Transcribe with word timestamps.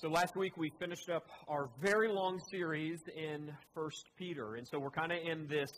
So 0.00 0.08
last 0.08 0.36
week 0.36 0.56
we 0.56 0.70
finished 0.78 1.10
up 1.12 1.26
our 1.48 1.70
very 1.82 2.08
long 2.08 2.38
series 2.52 3.00
in 3.16 3.50
First 3.74 4.04
Peter, 4.16 4.54
and 4.54 4.64
so 4.64 4.78
we're 4.78 4.92
kind 4.92 5.10
of 5.10 5.18
in 5.18 5.48
this 5.48 5.72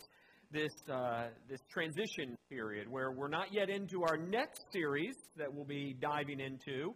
this 0.53 0.73
uh, 0.93 1.29
this 1.49 1.61
transition 1.73 2.37
period 2.51 2.87
where 2.87 3.13
we're 3.13 3.31
not 3.31 3.47
yet 3.51 3.71
into 3.71 4.03
our 4.03 4.19
next 4.19 4.61
series 4.75 5.15
that 5.39 5.51
we'll 5.51 5.65
be 5.65 5.97
diving 6.03 6.39
into, 6.39 6.95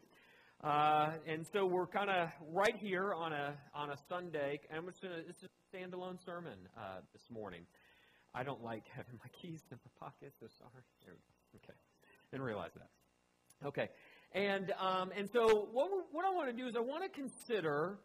uh, 0.63 1.13
and 1.27 1.47
so 1.51 1.65
we're 1.65 1.87
kind 1.87 2.11
of 2.11 2.29
right 2.53 2.77
here 2.79 3.15
on 3.15 3.33
a 3.33 3.55
on 3.75 3.89
a 3.89 3.97
Sunday. 4.07 4.61
And 4.69 4.81
I'm 4.81 4.87
just 4.87 5.01
gonna 5.01 5.23
this 5.27 5.39
is 5.43 5.49
a 5.49 5.75
standalone 5.75 6.23
sermon 6.27 6.59
uh, 6.77 7.01
this 7.15 7.23
morning. 7.31 7.63
I 8.35 8.43
don't 8.43 8.63
like 8.63 8.85
having 8.95 9.15
my 9.15 9.31
keys 9.41 9.63
in 9.71 9.79
my 9.83 10.09
pocket, 10.09 10.35
so 10.39 10.47
sorry. 10.59 10.85
Okay, 11.57 11.79
didn't 12.31 12.45
realize 12.45 12.73
that. 12.77 12.91
Okay. 13.67 13.89
And, 14.35 14.73
um, 14.81 15.11
and 15.17 15.29
so 15.33 15.69
what, 15.73 15.89
what 16.11 16.25
I 16.25 16.31
want 16.31 16.51
to 16.51 16.57
do 16.57 16.69
is 16.69 16.75
I 16.77 16.81
want 16.81 17.05
to 17.05 17.09
consider 17.09 17.99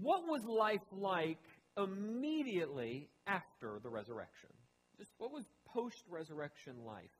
what 0.00 0.22
was 0.26 0.42
life 0.44 0.80
like 0.90 1.38
immediately 1.76 3.10
after 3.26 3.78
the 3.82 3.90
resurrection. 3.90 4.48
Just 4.98 5.10
what 5.18 5.30
was 5.30 5.44
post-resurrection 5.66 6.74
life? 6.86 7.10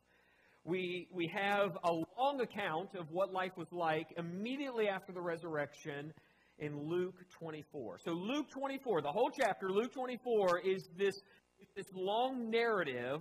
We, 0.65 1.09
we 1.13 1.31
have 1.33 1.77
a 1.85 1.93
long 1.93 2.41
account 2.41 2.95
of 2.99 3.11
what 3.11 3.33
life 3.33 3.53
was 3.57 3.69
like 3.71 4.09
immediately 4.17 4.89
after 4.89 5.13
the 5.13 5.21
resurrection 5.21 6.13
in 6.59 6.89
Luke 6.89 7.17
24. 7.39 7.99
So 8.03 8.13
Luke 8.13 8.51
24, 8.51 9.03
the 9.03 9.13
whole 9.13 9.31
chapter, 9.31 9.71
Luke 9.71 9.93
24, 9.93 10.61
is 10.61 10.89
this, 10.99 11.15
this 11.77 11.87
long 11.93 12.51
narrative 12.51 13.21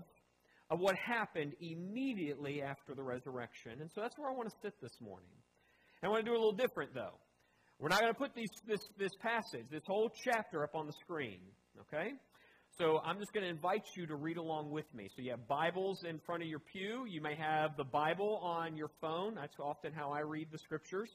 of 0.69 0.79
what 0.79 0.95
happened 0.97 1.53
immediately 1.61 2.61
after 2.61 2.95
the 2.95 3.03
resurrection. 3.03 3.73
And 3.81 3.89
so 3.93 4.01
that's 4.01 4.17
where 4.17 4.29
I 4.29 4.33
want 4.33 4.49
to 4.49 4.55
sit 4.61 4.73
this 4.81 4.99
morning. 4.99 5.29
And 6.01 6.09
I 6.09 6.11
want 6.11 6.25
to 6.25 6.31
do 6.31 6.35
a 6.35 6.39
little 6.39 6.55
different, 6.55 6.93
though. 6.93 7.19
We're 7.79 7.89
not 7.89 7.99
going 7.99 8.13
to 8.13 8.17
put 8.17 8.33
these, 8.35 8.49
this, 8.67 8.79
this 8.97 9.11
passage, 9.21 9.67
this 9.69 9.83
whole 9.85 10.09
chapter 10.23 10.63
up 10.63 10.75
on 10.75 10.87
the 10.87 10.93
screen, 11.03 11.39
okay? 11.81 12.13
So 12.77 12.99
I'm 13.05 13.19
just 13.19 13.33
going 13.33 13.43
to 13.43 13.49
invite 13.49 13.83
you 13.95 14.07
to 14.07 14.15
read 14.15 14.37
along 14.37 14.71
with 14.71 14.85
me. 14.93 15.07
So 15.15 15.21
you 15.21 15.31
have 15.31 15.47
Bibles 15.47 16.03
in 16.03 16.19
front 16.25 16.41
of 16.41 16.49
your 16.49 16.59
pew. 16.59 17.05
You 17.07 17.21
may 17.21 17.35
have 17.35 17.77
the 17.77 17.83
Bible 17.83 18.39
on 18.43 18.75
your 18.75 18.89
phone. 19.01 19.35
That's 19.35 19.55
often 19.59 19.93
how 19.93 20.11
I 20.11 20.21
read 20.21 20.47
the 20.51 20.57
scriptures. 20.57 21.09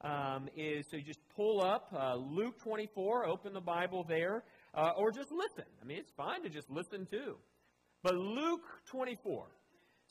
Um, 0.00 0.48
is 0.56 0.84
you 0.92 1.02
just 1.02 1.20
pull 1.34 1.62
up 1.62 1.92
uh, 1.96 2.16
Luke 2.16 2.58
24, 2.62 3.26
open 3.26 3.52
the 3.52 3.60
Bible 3.60 4.04
there, 4.08 4.44
uh, 4.74 4.90
or 4.96 5.12
just 5.12 5.30
listen. 5.30 5.70
I 5.80 5.84
mean, 5.84 5.98
it's 5.98 6.12
fine 6.16 6.42
to 6.42 6.48
just 6.48 6.68
listen 6.68 7.06
too. 7.10 7.36
But 8.04 8.16
Luke 8.16 8.66
24. 8.90 9.46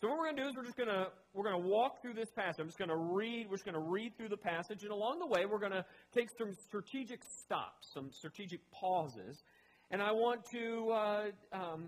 So 0.01 0.07
what 0.07 0.17
we're 0.17 0.23
going 0.25 0.37
to 0.37 0.43
do 0.43 0.49
is 0.49 0.55
we're 0.55 0.65
just 0.65 0.75
going 0.75 0.89
to 0.89 1.09
we're 1.35 1.43
going 1.43 1.61
to 1.61 1.67
walk 1.67 2.01
through 2.01 2.15
this 2.15 2.31
passage. 2.31 2.59
I'm 2.59 2.65
just 2.65 2.79
going 2.79 2.89
to 2.89 2.97
read. 2.97 3.45
We're 3.47 3.57
just 3.57 3.65
going 3.65 3.75
to 3.75 3.79
read 3.79 4.17
through 4.17 4.29
the 4.29 4.37
passage, 4.37 4.81
and 4.81 4.91
along 4.91 5.19
the 5.19 5.27
way, 5.27 5.45
we're 5.45 5.59
going 5.59 5.73
to 5.73 5.85
take 6.11 6.29
some 6.35 6.53
strategic 6.65 7.21
stops, 7.23 7.91
some 7.93 8.09
strategic 8.11 8.61
pauses, 8.71 9.43
and 9.91 10.01
I 10.01 10.11
want 10.11 10.43
to 10.53 10.89
uh, 10.89 11.23
um, 11.53 11.85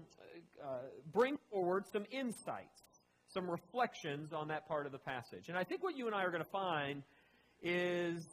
uh, 0.64 0.68
bring 1.12 1.40
forward 1.50 1.86
some 1.92 2.06
insights, 2.12 2.84
some 3.34 3.50
reflections 3.50 4.32
on 4.32 4.50
that 4.50 4.68
part 4.68 4.86
of 4.86 4.92
the 4.92 5.00
passage. 5.00 5.50
And 5.50 5.58
I 5.58 5.64
think 5.64 5.82
what 5.82 5.98
you 5.98 6.06
and 6.06 6.16
I 6.16 6.24
are 6.24 6.32
going 6.32 6.44
to 6.44 6.52
find 6.52 7.02
is 7.64 8.24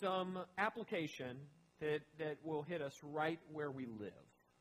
some 0.00 0.38
application 0.56 1.36
that 1.80 2.00
that 2.18 2.38
will 2.42 2.62
hit 2.62 2.80
us 2.80 2.94
right 3.02 3.38
where 3.52 3.70
we 3.70 3.84
live. 3.84 4.12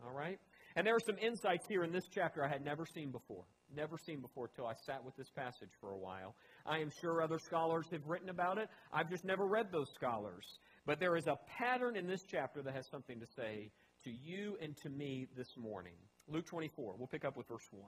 All 0.06 0.12
right. 0.12 0.40
And 0.76 0.86
there 0.86 0.96
are 0.96 1.06
some 1.06 1.18
insights 1.18 1.66
here 1.68 1.84
in 1.84 1.92
this 1.92 2.06
chapter 2.14 2.44
I 2.44 2.48
had 2.48 2.64
never 2.64 2.86
seen 2.86 3.12
before. 3.12 3.44
Never 3.76 3.98
seen 3.98 4.22
before 4.22 4.48
till 4.48 4.66
I 4.66 4.74
sat 4.86 5.04
with 5.04 5.16
this 5.16 5.30
passage 5.36 5.70
for 5.82 5.92
a 5.92 5.98
while. 5.98 6.36
I 6.66 6.80
am 6.80 6.90
sure 7.02 7.22
other 7.22 7.40
scholars 7.40 7.86
have 7.92 8.06
written 8.06 8.30
about 8.30 8.58
it. 8.58 8.70
I've 8.94 9.10
just 9.10 9.26
never 9.26 9.46
read 9.46 9.68
those 9.72 9.90
scholars. 9.96 10.46
But 10.86 11.00
there 11.00 11.16
is 11.16 11.28
a 11.28 11.38
pattern 11.58 11.96
in 11.96 12.08
this 12.08 12.24
chapter 12.30 12.62
that 12.62 12.74
has 12.74 12.88
something 12.90 13.20
to 13.20 13.28
say 13.36 13.72
to 14.04 14.12
you 14.12 14.58
and 14.62 14.76
to 14.84 14.90
me 14.90 15.28
this 15.36 15.50
morning. 15.58 15.96
Luke 16.28 16.46
24. 16.48 16.96
We'll 16.98 17.08
pick 17.08 17.26
up 17.26 17.36
with 17.38 17.48
verse 17.48 17.68
1. 17.72 17.84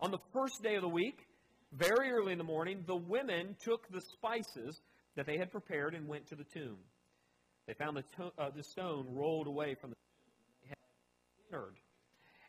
On 0.00 0.10
the 0.10 0.18
first 0.32 0.62
day 0.62 0.76
of 0.76 0.82
the 0.82 0.88
week, 0.88 1.18
very 1.72 2.10
early 2.10 2.32
in 2.32 2.38
the 2.38 2.44
morning, 2.44 2.82
the 2.86 2.96
women 2.96 3.56
took 3.64 3.88
the 3.90 4.02
spices 4.16 4.80
that 5.16 5.26
they 5.26 5.38
had 5.38 5.50
prepared 5.50 5.94
and 5.94 6.08
went 6.08 6.26
to 6.28 6.34
the 6.34 6.44
tomb. 6.52 6.78
They 7.66 7.74
found 7.74 7.96
the, 7.96 8.02
to- 8.16 8.32
uh, 8.42 8.50
the 8.54 8.64
stone 8.64 9.06
rolled 9.10 9.46
away 9.46 9.76
from 9.80 9.90
the 9.90 9.96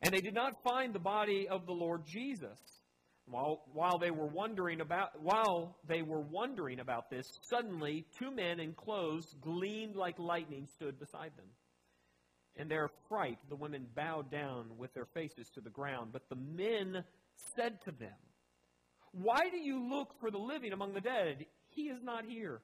and 0.04 0.14
they 0.14 0.22
did 0.22 0.34
not 0.34 0.62
find 0.64 0.94
the 0.94 1.00
body 1.00 1.48
of 1.50 1.66
the 1.66 1.72
Lord 1.72 2.06
Jesus. 2.06 2.60
While, 3.26 3.64
while 3.72 3.98
they 4.00 4.12
were 4.12 4.28
wondering 4.28 4.82
about 4.82 5.22
while 5.22 5.78
they 5.88 6.02
were 6.02 6.20
wondering 6.20 6.82
about 6.82 7.10
this, 7.10 7.26
suddenly 7.50 8.06
two 8.20 8.32
men 8.32 8.60
in 8.60 8.74
clothes 8.74 9.26
gleamed 9.42 9.96
like 9.96 10.20
lightning 10.20 10.68
stood 10.76 11.00
beside 11.00 11.32
them. 11.38 11.48
In 12.58 12.68
their 12.68 12.90
fright, 13.08 13.40
the 13.50 13.56
women 13.56 13.88
bowed 13.96 14.30
down 14.30 14.78
with 14.78 14.94
their 14.94 15.08
faces 15.14 15.50
to 15.56 15.62
the 15.62 15.70
ground. 15.70 16.12
But 16.12 16.28
the 16.30 16.36
men 16.36 17.04
said 17.56 17.80
to 17.86 17.92
them, 17.92 18.18
Why 19.14 19.40
do 19.50 19.58
you 19.58 19.90
look 19.90 20.10
for 20.20 20.30
the 20.30 20.38
living 20.38 20.74
among 20.74 20.94
the 20.94 21.02
dead? 21.02 21.46
He 21.70 21.84
is 21.84 22.04
not 22.04 22.26
here. 22.26 22.62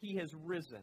He 0.00 0.16
has 0.18 0.32
risen. 0.44 0.82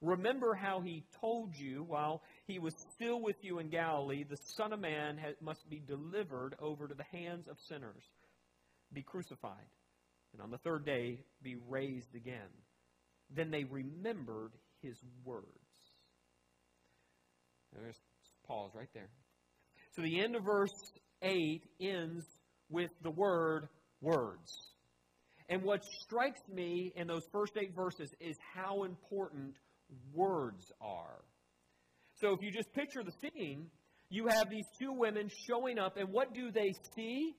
Remember 0.00 0.54
how 0.54 0.80
he 0.80 1.04
told 1.20 1.54
you 1.54 1.84
while 1.86 2.22
he 2.46 2.58
was 2.58 2.74
still 2.94 3.20
with 3.20 3.36
you 3.42 3.58
in 3.58 3.68
Galilee, 3.68 4.24
the 4.24 4.38
Son 4.56 4.72
of 4.72 4.80
Man 4.80 5.18
must 5.40 5.68
be 5.68 5.80
delivered 5.86 6.54
over 6.60 6.88
to 6.88 6.94
the 6.94 7.04
hands 7.16 7.46
of 7.48 7.56
sinners, 7.68 8.04
be 8.92 9.02
crucified, 9.02 9.68
and 10.32 10.42
on 10.42 10.50
the 10.50 10.58
third 10.58 10.84
day 10.84 11.20
be 11.42 11.56
raised 11.68 12.14
again. 12.14 12.50
Then 13.34 13.50
they 13.50 13.64
remembered 13.64 14.52
his 14.82 14.96
words. 15.24 15.46
There's 17.72 17.96
pause 18.46 18.72
right 18.74 18.90
there. 18.92 19.08
So 19.96 20.02
the 20.02 20.20
end 20.20 20.36
of 20.36 20.44
verse 20.44 20.92
8 21.22 21.62
ends 21.80 22.26
with 22.68 22.90
the 23.02 23.10
word 23.10 23.68
words. 24.00 24.72
And 25.48 25.62
what 25.62 25.84
strikes 25.84 26.40
me 26.52 26.92
in 26.96 27.06
those 27.06 27.26
first 27.32 27.56
eight 27.56 27.74
verses 27.74 28.10
is 28.20 28.36
how 28.54 28.84
important 28.84 29.56
words 30.14 30.72
are. 30.80 31.20
So 32.22 32.32
if 32.32 32.40
you 32.40 32.52
just 32.52 32.72
picture 32.72 33.02
the 33.02 33.12
scene, 33.20 33.66
you 34.08 34.28
have 34.28 34.48
these 34.48 34.66
two 34.78 34.92
women 34.92 35.28
showing 35.48 35.76
up, 35.76 35.96
and 35.96 36.08
what 36.10 36.32
do 36.32 36.52
they 36.52 36.72
see? 36.94 37.34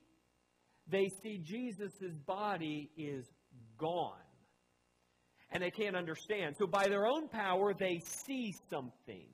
They 0.86 1.08
see 1.22 1.38
Jesus' 1.38 2.12
body 2.26 2.90
is 2.98 3.24
gone. 3.78 4.18
And 5.50 5.62
they 5.62 5.70
can't 5.70 5.96
understand. 5.96 6.56
So 6.58 6.66
by 6.66 6.88
their 6.88 7.06
own 7.06 7.28
power, 7.28 7.72
they 7.72 8.02
see 8.26 8.54
something. 8.70 9.28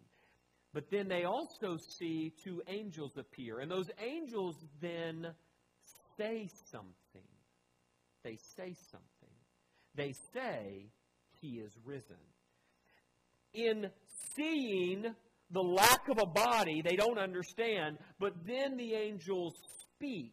But 0.72 0.84
then 0.92 1.08
they 1.08 1.24
also 1.24 1.78
see 1.98 2.32
two 2.44 2.62
angels 2.68 3.16
appear. 3.16 3.58
And 3.58 3.68
those 3.68 3.90
angels 3.98 4.54
then 4.80 5.26
say 6.16 6.48
something. 6.70 7.28
They 8.22 8.38
say 8.56 8.76
something. 8.92 9.34
They 9.96 10.14
say, 10.32 10.86
He 11.40 11.56
is 11.56 11.72
risen 11.84 12.16
in 13.52 13.90
seeing 14.36 15.06
the 15.50 15.62
lack 15.62 16.08
of 16.08 16.18
a 16.18 16.26
body, 16.26 16.82
they 16.82 16.96
don't 16.96 17.18
understand, 17.18 17.98
but 18.18 18.32
then 18.46 18.76
the 18.76 18.94
angels 18.94 19.54
speak. 19.96 20.32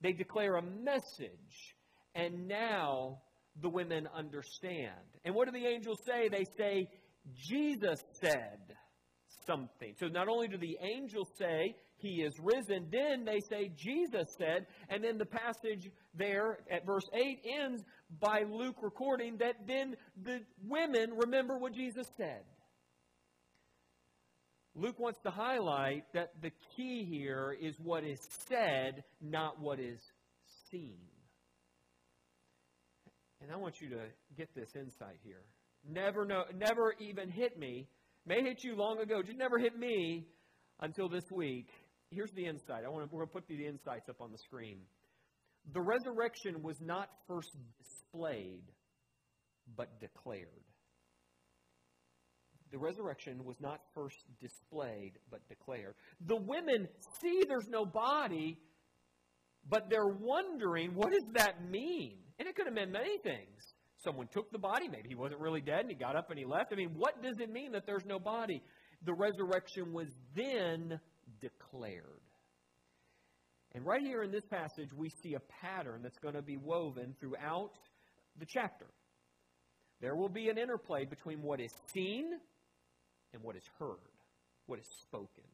They 0.00 0.12
declare 0.12 0.56
a 0.56 0.62
message, 0.62 1.74
and 2.14 2.46
now 2.46 3.18
the 3.62 3.68
women 3.68 4.06
understand. 4.14 4.90
And 5.24 5.34
what 5.34 5.46
do 5.46 5.52
the 5.52 5.66
angels 5.66 5.98
say? 6.04 6.28
They 6.28 6.44
say, 6.58 6.88
Jesus 7.34 8.00
said 8.20 8.58
something. 9.46 9.94
So 9.98 10.08
not 10.08 10.28
only 10.28 10.48
do 10.48 10.58
the 10.58 10.76
angels 10.82 11.28
say, 11.38 11.74
He 11.96 12.22
is 12.22 12.34
risen, 12.38 12.88
then 12.90 13.24
they 13.24 13.40
say, 13.48 13.70
Jesus 13.76 14.34
said, 14.36 14.66
and 14.90 15.02
then 15.02 15.16
the 15.16 15.26
passage 15.26 15.90
there 16.14 16.58
at 16.70 16.84
verse 16.84 17.08
8 17.14 17.40
ends 17.60 17.82
by 18.20 18.42
Luke 18.50 18.76
recording 18.82 19.38
that 19.38 19.54
then 19.66 19.96
the 20.22 20.40
women 20.66 21.14
remember 21.16 21.58
what 21.58 21.74
Jesus 21.74 22.06
said. 22.16 22.42
Luke 24.76 24.98
wants 24.98 25.20
to 25.22 25.30
highlight 25.30 26.04
that 26.14 26.32
the 26.42 26.50
key 26.76 27.06
here 27.08 27.56
is 27.60 27.76
what 27.78 28.02
is 28.02 28.18
said, 28.48 29.04
not 29.20 29.60
what 29.60 29.78
is 29.78 30.00
seen. 30.70 30.98
And 33.40 33.52
I 33.52 33.56
want 33.56 33.80
you 33.80 33.90
to 33.90 34.00
get 34.36 34.48
this 34.54 34.70
insight 34.74 35.18
here. 35.22 35.42
Never 35.88 36.24
know, 36.24 36.44
never 36.56 36.94
even 36.98 37.30
hit 37.30 37.58
me. 37.58 37.86
May 38.26 38.42
hit 38.42 38.64
you 38.64 38.74
long 38.74 39.00
ago, 39.00 39.22
just 39.22 39.38
never 39.38 39.58
hit 39.58 39.78
me 39.78 40.26
until 40.80 41.08
this 41.08 41.24
week. 41.30 41.68
Here's 42.10 42.32
the 42.32 42.46
insight. 42.46 42.84
I 42.84 42.88
want 42.88 43.08
to, 43.08 43.14
we're 43.14 43.26
going 43.26 43.28
to 43.28 43.32
put 43.34 43.48
the 43.48 43.66
insights 43.66 44.08
up 44.08 44.20
on 44.20 44.32
the 44.32 44.38
screen. 44.38 44.78
The 45.72 45.80
resurrection 45.80 46.62
was 46.62 46.76
not 46.80 47.10
first 47.28 47.50
displayed, 47.78 48.64
but 49.76 50.00
declared. 50.00 50.48
The 52.74 52.80
resurrection 52.80 53.44
was 53.44 53.60
not 53.60 53.78
first 53.94 54.24
displayed, 54.40 55.12
but 55.30 55.48
declared. 55.48 55.94
The 56.26 56.34
women 56.34 56.88
see 57.22 57.44
there's 57.48 57.68
no 57.68 57.86
body, 57.86 58.58
but 59.68 59.88
they're 59.88 60.08
wondering, 60.08 60.96
what 60.96 61.12
does 61.12 61.22
that 61.34 61.70
mean? 61.70 62.16
And 62.36 62.48
it 62.48 62.56
could 62.56 62.66
have 62.66 62.74
meant 62.74 62.90
many 62.90 63.18
things. 63.18 63.62
someone 64.02 64.26
took 64.26 64.50
the 64.50 64.58
body. 64.58 64.88
Maybe 64.88 65.08
he 65.08 65.14
wasn't 65.14 65.40
really 65.40 65.60
dead 65.60 65.82
and 65.82 65.88
he 65.88 65.94
got 65.94 66.16
up 66.16 66.30
and 66.30 66.38
he 66.38 66.44
left. 66.44 66.72
I 66.72 66.74
mean, 66.74 66.96
what 66.96 67.22
does 67.22 67.38
it 67.38 67.48
mean 67.48 67.70
that 67.72 67.86
there's 67.86 68.04
no 68.04 68.18
body? 68.18 68.60
The 69.04 69.14
resurrection 69.14 69.92
was 69.92 70.08
then 70.34 70.98
declared. 71.40 72.02
And 73.72 73.86
right 73.86 74.02
here 74.02 74.24
in 74.24 74.32
this 74.32 74.44
passage, 74.46 74.92
we 74.92 75.10
see 75.22 75.34
a 75.34 75.40
pattern 75.62 76.00
that's 76.02 76.18
going 76.18 76.34
to 76.34 76.42
be 76.42 76.56
woven 76.56 77.14
throughout 77.20 77.70
the 78.36 78.46
chapter. 78.46 78.86
There 80.00 80.16
will 80.16 80.28
be 80.28 80.48
an 80.48 80.58
interplay 80.58 81.04
between 81.04 81.40
what 81.40 81.60
is 81.60 81.72
seen 81.92 82.32
and 83.34 83.42
what 83.42 83.56
is 83.56 83.64
heard, 83.78 83.98
what 84.66 84.78
is 84.78 84.86
spoken. 85.02 85.44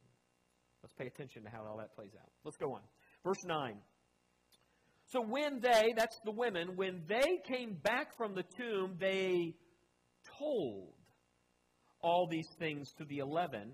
Let's 0.83 0.95
pay 0.95 1.07
attention 1.07 1.43
to 1.45 1.51
how 1.51 1.65
all 1.69 1.79
that 1.79 1.95
plays 1.95 2.13
out. 2.19 2.31
Let's 2.45 2.57
go 2.57 2.75
on. 2.75 2.81
Verse 3.25 3.43
9. 3.45 3.75
So 5.07 5.21
when 5.21 5.61
they, 5.61 5.93
that's 5.97 6.17
the 6.25 6.31
women, 6.31 6.77
when 6.77 7.03
they 7.09 7.41
came 7.53 7.77
back 7.83 8.17
from 8.17 8.35
the 8.35 8.45
tomb, 8.57 8.97
they 9.01 9.55
told 10.39 10.93
all 12.01 12.29
these 12.31 12.47
things 12.59 12.93
to 12.99 13.05
the 13.05 13.19
eleven 13.19 13.73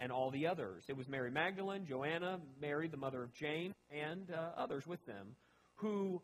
and 0.00 0.12
all 0.12 0.30
the 0.30 0.46
others. 0.46 0.84
It 0.88 0.96
was 0.96 1.08
Mary 1.08 1.30
Magdalene, 1.30 1.84
Joanna, 1.84 2.38
Mary, 2.60 2.88
the 2.88 2.96
mother 2.96 3.22
of 3.24 3.34
James, 3.34 3.74
and 3.90 4.30
uh, 4.30 4.50
others 4.56 4.86
with 4.86 5.04
them 5.06 5.34
who 5.76 6.22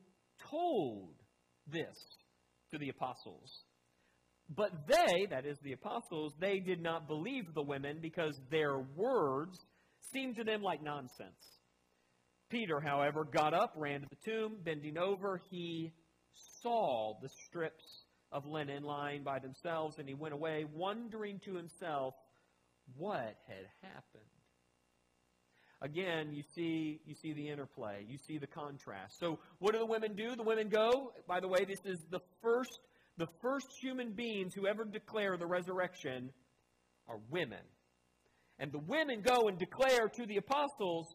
told 0.51 1.15
this 1.67 1.97
to 2.71 2.79
the 2.79 2.91
apostles. 2.91 3.51
But 4.49 4.87
they, 4.87 5.27
that 5.31 5.47
is 5.47 5.59
the 5.63 5.73
apostles, 5.73 6.35
they 6.39 6.59
did 6.59 6.81
not 6.81 7.09
believe 7.09 7.55
the 7.55 7.63
women 7.63 7.99
because 8.01 8.39
their 8.51 8.79
words 8.95 9.59
seemed 10.13 10.37
to 10.37 10.45
them 10.45 10.63
like 10.63 10.83
nonsense. 10.83 11.61
Peter, 12.51 12.79
however, 12.79 13.25
got 13.25 13.55
up, 13.55 13.73
ran 13.77 14.03
to 14.03 14.07
the 14.11 14.31
tomb, 14.31 14.57
bending 14.63 14.99
over, 14.99 15.41
he 15.51 15.93
saw 16.63 17.15
the 17.23 17.29
strips 17.47 18.05
of 18.31 18.47
linen 18.47 18.83
lying 18.83 19.23
by 19.23 19.39
themselves, 19.39 19.99
and 19.99 20.09
he 20.09 20.15
went 20.15 20.35
away, 20.35 20.67
wondering 20.75 21.41
to 21.45 21.55
himself 21.55 22.15
what 22.97 23.37
had 23.49 23.67
happened. 23.83 24.25
Again, 25.81 26.33
you 26.33 26.43
see, 26.55 27.01
you 27.05 27.15
see 27.15 27.33
the 27.33 27.49
interplay. 27.49 28.05
You 28.09 28.17
see 28.27 28.39
the 28.39 28.47
contrast. 28.47 29.19
So, 29.21 29.39
what 29.59 29.73
do 29.73 29.79
the 29.79 29.87
women 29.87 30.15
do? 30.17 30.35
The 30.35 30.43
women 30.43 30.69
go. 30.69 31.13
By 31.29 31.41
the 31.41 31.49
way, 31.49 31.65
this 31.67 31.81
is 31.85 31.99
the 32.11 32.21
first, 32.43 32.79
the 33.17 33.27
first 33.41 33.67
human 33.81 34.13
beings 34.13 34.55
who 34.55 34.67
ever 34.67 34.85
declare 34.85 35.37
the 35.37 35.47
resurrection 35.47 36.31
are 37.09 37.19
women. 37.31 37.63
And 38.59 38.73
the 38.73 38.81
women 38.87 39.23
go 39.23 39.49
and 39.49 39.59
declare 39.59 40.09
to 40.09 40.27
the 40.27 40.37
apostles, 40.37 41.07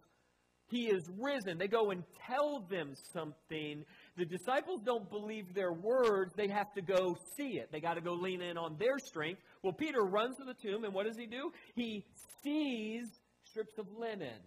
He 0.67 0.87
is 0.87 1.03
risen. 1.17 1.57
They 1.57 1.67
go 1.67 1.91
and 1.91 2.03
tell 2.27 2.65
them 2.69 2.93
something. 3.13 3.85
The 4.17 4.25
disciples 4.25 4.81
don't 4.85 5.09
believe 5.09 5.53
their 5.53 5.73
words. 5.73 6.33
They 6.35 6.47
have 6.49 6.73
to 6.73 6.81
go 6.81 7.15
see 7.37 7.57
it. 7.59 7.69
They 7.71 7.79
got 7.79 7.95
to 7.95 8.01
go 8.01 8.13
lean 8.13 8.41
in 8.41 8.57
on 8.57 8.77
their 8.77 8.99
strength. 8.99 9.41
Well, 9.63 9.73
Peter 9.73 10.01
runs 10.01 10.37
to 10.37 10.45
the 10.45 10.53
tomb, 10.53 10.83
and 10.83 10.93
what 10.93 11.05
does 11.05 11.17
he 11.17 11.25
do? 11.25 11.51
He 11.75 12.05
sees 12.43 13.07
strips 13.43 13.77
of 13.77 13.87
linen. 13.97 14.41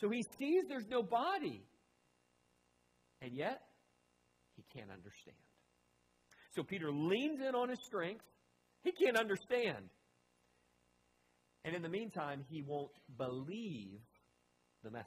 So 0.00 0.08
he 0.08 0.22
sees 0.38 0.64
there's 0.68 0.88
no 0.88 1.02
body. 1.02 1.64
And 3.22 3.34
yet, 3.34 3.62
he 4.56 4.64
can't 4.72 4.90
understand. 4.90 5.36
So 6.56 6.62
Peter 6.62 6.90
leans 6.90 7.40
in 7.46 7.54
on 7.54 7.68
his 7.68 7.78
strength. 7.84 8.24
He 8.82 8.90
can't 8.92 9.18
understand. 9.18 9.90
And 11.64 11.76
in 11.76 11.82
the 11.82 11.88
meantime, 11.88 12.44
he 12.48 12.62
won't 12.62 12.92
believe 13.18 14.00
the 14.82 14.90
message. 14.90 15.04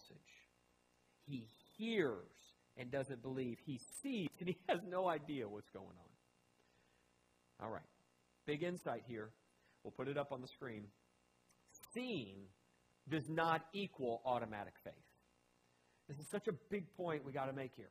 He 1.25 1.48
hears 1.78 2.36
and 2.78 2.92
doesn't 2.92 3.24
believe. 3.24 3.57
He 3.66 3.80
sees 4.04 4.30
and 4.40 4.48
he 4.48 4.57
has 4.69 4.80
no 4.88 5.10
idea 5.10 5.50
what's 5.50 5.69
going 5.69 5.88
on. 5.88 7.66
All 7.66 7.72
right. 7.72 7.81
Big 8.45 8.62
insight 8.63 9.04
here. 9.07 9.30
We'll 9.84 9.92
put 9.92 10.07
it 10.07 10.18
up 10.18 10.31
on 10.31 10.42
the 10.42 10.48
screen. 10.48 10.84
Seeing 11.94 12.38
does 13.10 13.28
not 13.28 13.62
equal 13.74 14.22
automatic 14.24 14.74
faith. 14.84 14.94
This 16.07 16.18
is 16.19 16.28
such 16.30 16.48
a 16.48 16.54
big 16.69 16.86
point 16.95 17.25
we 17.25 17.31
got 17.31 17.45
to 17.45 17.54
make 17.54 17.72
here. 17.75 17.90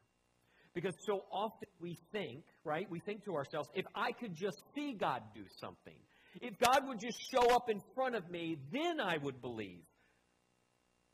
Because 0.80 0.94
so 1.04 1.24
often 1.32 1.66
we 1.80 1.98
think, 2.12 2.44
right? 2.62 2.88
We 2.88 3.00
think 3.00 3.24
to 3.24 3.34
ourselves, 3.34 3.68
if 3.74 3.84
I 3.96 4.12
could 4.12 4.32
just 4.32 4.62
see 4.76 4.92
God 4.92 5.22
do 5.34 5.42
something, 5.60 5.96
if 6.40 6.56
God 6.60 6.86
would 6.86 7.00
just 7.00 7.18
show 7.32 7.52
up 7.52 7.68
in 7.68 7.82
front 7.96 8.14
of 8.14 8.30
me, 8.30 8.58
then 8.72 9.00
I 9.00 9.16
would 9.16 9.40
believe. 9.40 9.82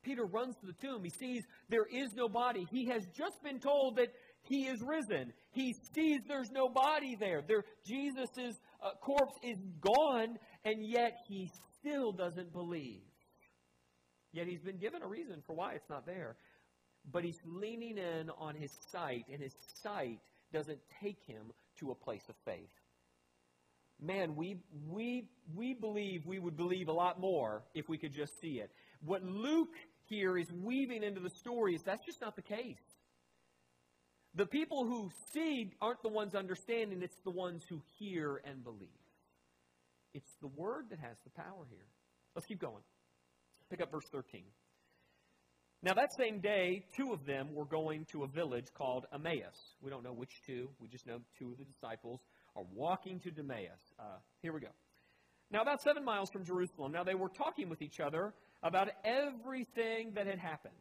Peter 0.02 0.26
runs 0.26 0.54
to 0.56 0.66
the 0.66 0.74
tomb. 0.86 1.02
He 1.02 1.08
sees 1.08 1.44
there 1.70 1.86
is 1.90 2.12
no 2.14 2.28
body. 2.28 2.66
He 2.70 2.84
has 2.90 3.06
just 3.16 3.42
been 3.42 3.58
told 3.58 3.96
that 3.96 4.08
he 4.42 4.66
is 4.66 4.82
risen. 4.82 5.32
He 5.52 5.74
sees 5.94 6.20
there's 6.28 6.50
no 6.50 6.68
body 6.68 7.16
there. 7.18 7.40
there 7.48 7.64
Jesus' 7.86 8.58
uh, 8.84 8.90
corpse 9.00 9.38
is 9.42 9.56
gone, 9.80 10.36
and 10.66 10.86
yet 10.86 11.12
he 11.26 11.50
still 11.80 12.12
doesn't 12.12 12.52
believe. 12.52 13.00
Yet 14.34 14.46
he's 14.46 14.60
been 14.60 14.76
given 14.76 15.00
a 15.02 15.08
reason 15.08 15.42
for 15.46 15.54
why 15.54 15.72
it's 15.72 15.88
not 15.88 16.04
there. 16.04 16.36
But 17.10 17.24
he's 17.24 17.40
leaning 17.44 17.98
in 17.98 18.30
on 18.38 18.54
his 18.54 18.72
sight, 18.90 19.26
and 19.32 19.42
his 19.42 19.54
sight 19.82 20.20
doesn't 20.52 20.78
take 21.02 21.22
him 21.26 21.52
to 21.80 21.90
a 21.90 21.94
place 21.94 22.22
of 22.28 22.34
faith 22.44 22.70
man, 24.00 24.36
we, 24.36 24.56
we, 24.88 25.28
we 25.54 25.74
believe 25.74 26.26
we 26.26 26.38
would 26.38 26.56
believe 26.56 26.88
a 26.88 26.92
lot 26.92 27.20
more 27.20 27.62
if 27.74 27.88
we 27.88 27.98
could 27.98 28.12
just 28.12 28.40
see 28.40 28.60
it. 28.60 28.70
What 29.04 29.22
Luke 29.24 29.74
here 30.06 30.36
is 30.36 30.50
weaving 30.52 31.02
into 31.02 31.20
the 31.20 31.30
story 31.30 31.74
is 31.74 31.82
that's 31.82 32.04
just 32.04 32.20
not 32.20 32.36
the 32.36 32.42
case. 32.42 32.82
The 34.34 34.46
people 34.46 34.84
who 34.84 35.10
see 35.32 35.72
aren't 35.80 36.02
the 36.02 36.08
ones 36.08 36.34
understanding, 36.34 37.02
it's 37.02 37.20
the 37.24 37.30
ones 37.30 37.62
who 37.68 37.80
hear 37.98 38.40
and 38.44 38.64
believe. 38.64 38.88
It's 40.12 40.30
the 40.40 40.48
word 40.48 40.86
that 40.90 40.98
has 40.98 41.16
the 41.24 41.30
power 41.30 41.66
here. 41.70 41.86
Let's 42.34 42.46
keep 42.46 42.60
going. 42.60 42.82
Pick 43.70 43.80
up 43.80 43.90
verse 43.90 44.06
13. 44.10 44.42
Now, 45.84 45.92
that 45.92 46.14
same 46.16 46.40
day, 46.40 46.82
two 46.96 47.12
of 47.12 47.26
them 47.26 47.52
were 47.52 47.66
going 47.66 48.06
to 48.12 48.22
a 48.22 48.26
village 48.26 48.68
called 48.72 49.04
Emmaus. 49.12 49.74
We 49.82 49.90
don't 49.90 50.02
know 50.02 50.14
which 50.14 50.40
two, 50.46 50.70
we 50.80 50.88
just 50.88 51.06
know 51.06 51.18
two 51.38 51.50
of 51.52 51.58
the 51.58 51.64
disciples 51.64 52.20
are 52.56 52.62
walking 52.72 53.20
to 53.20 53.30
Emmaus. 53.38 53.92
Uh, 53.98 54.16
here 54.40 54.54
we 54.54 54.60
go. 54.60 54.68
Now, 55.50 55.60
about 55.60 55.82
seven 55.82 56.02
miles 56.02 56.30
from 56.30 56.42
Jerusalem, 56.42 56.92
now 56.92 57.04
they 57.04 57.14
were 57.14 57.28
talking 57.28 57.68
with 57.68 57.82
each 57.82 58.00
other 58.00 58.32
about 58.62 58.88
everything 59.04 60.12
that 60.14 60.26
had 60.26 60.38
happened. 60.38 60.72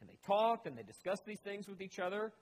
And 0.00 0.08
they 0.08 0.16
talked 0.26 0.66
and 0.66 0.74
they 0.74 0.84
discussed 0.84 1.26
these 1.26 1.40
things 1.44 1.68
with 1.68 1.82
each 1.82 1.98
other. 1.98 2.32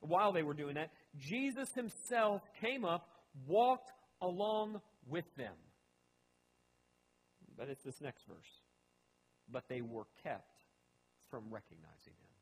While 0.00 0.32
they 0.32 0.42
were 0.42 0.54
doing 0.54 0.76
that, 0.76 0.88
Jesus 1.18 1.68
himself 1.74 2.40
came 2.62 2.86
up, 2.86 3.06
walked 3.46 3.92
along 4.22 4.80
with 5.06 5.26
them. 5.36 5.52
But 7.58 7.68
it's 7.68 7.82
this 7.84 8.00
next 8.00 8.24
verse. 8.26 8.60
But 9.50 9.64
they 9.68 9.82
were 9.82 10.06
kept 10.22 10.51
from 11.32 11.44
recognizing 11.50 12.12
him. 12.12 12.32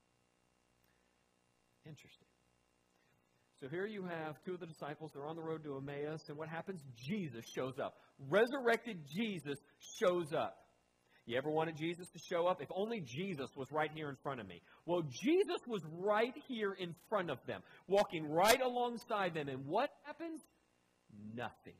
Interesting. 1.87 2.27
So 3.63 3.69
here 3.69 3.87
you 3.87 4.05
have 4.05 4.43
two 4.45 4.55
of 4.55 4.61
the 4.61 4.67
disciples. 4.67 5.13
They're 5.15 5.27
on 5.27 5.37
the 5.37 5.43
road 5.43 5.63
to 5.65 5.77
Emmaus. 5.77 6.23
And 6.29 6.37
what 6.37 6.49
happens? 6.49 6.81
Jesus 7.07 7.45
shows 7.55 7.79
up. 7.79 7.95
Resurrected 8.29 8.99
Jesus 9.15 9.59
shows 10.03 10.33
up. 10.33 10.57
You 11.27 11.39
ever 11.39 11.51
wanted 11.51 11.77
Jesus 11.77 12.09
to 12.09 12.19
show 12.19 12.47
up? 12.47 12.61
If 12.61 12.69
only 12.75 13.01
Jesus 13.01 13.51
was 13.55 13.69
right 13.71 13.91
here 13.95 14.09
in 14.09 14.17
front 14.23 14.41
of 14.41 14.49
me. 14.49 14.61
Well, 14.87 15.03
Jesus 15.03 15.61
was 15.69 15.83
right 15.93 16.35
here 16.49 16.73
in 16.73 16.95
front 17.09 17.31
of 17.31 17.39
them, 17.47 17.61
walking 17.87 18.29
right 18.29 18.61
alongside 18.61 19.35
them. 19.35 19.49
And 19.49 19.67
what 19.67 19.91
happens? 20.05 20.41
Nothing. 21.37 21.79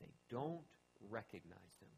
They 0.00 0.12
don't 0.30 0.62
recognize 1.10 1.74
him. 1.80 1.88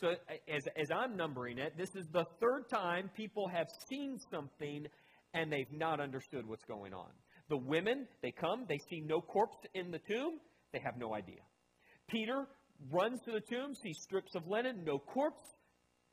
So, 0.00 0.14
as, 0.48 0.62
as 0.76 0.90
I'm 0.90 1.14
numbering 1.14 1.58
it, 1.58 1.76
this 1.76 1.94
is 1.94 2.06
the 2.10 2.24
third 2.40 2.70
time 2.70 3.10
people 3.14 3.48
have 3.48 3.66
seen 3.88 4.18
something 4.30 4.86
and 5.34 5.52
they've 5.52 5.70
not 5.72 6.00
understood 6.00 6.46
what's 6.46 6.64
going 6.64 6.94
on. 6.94 7.10
The 7.50 7.58
women, 7.58 8.06
they 8.22 8.32
come, 8.32 8.64
they 8.66 8.78
see 8.88 9.00
no 9.00 9.20
corpse 9.20 9.58
in 9.74 9.90
the 9.90 9.98
tomb, 9.98 10.40
they 10.72 10.80
have 10.80 10.96
no 10.96 11.14
idea. 11.14 11.40
Peter 12.08 12.46
runs 12.90 13.20
to 13.26 13.32
the 13.32 13.40
tomb, 13.40 13.74
sees 13.74 13.98
strips 14.00 14.34
of 14.34 14.46
linen, 14.48 14.84
no 14.86 14.98
corpse, 14.98 15.42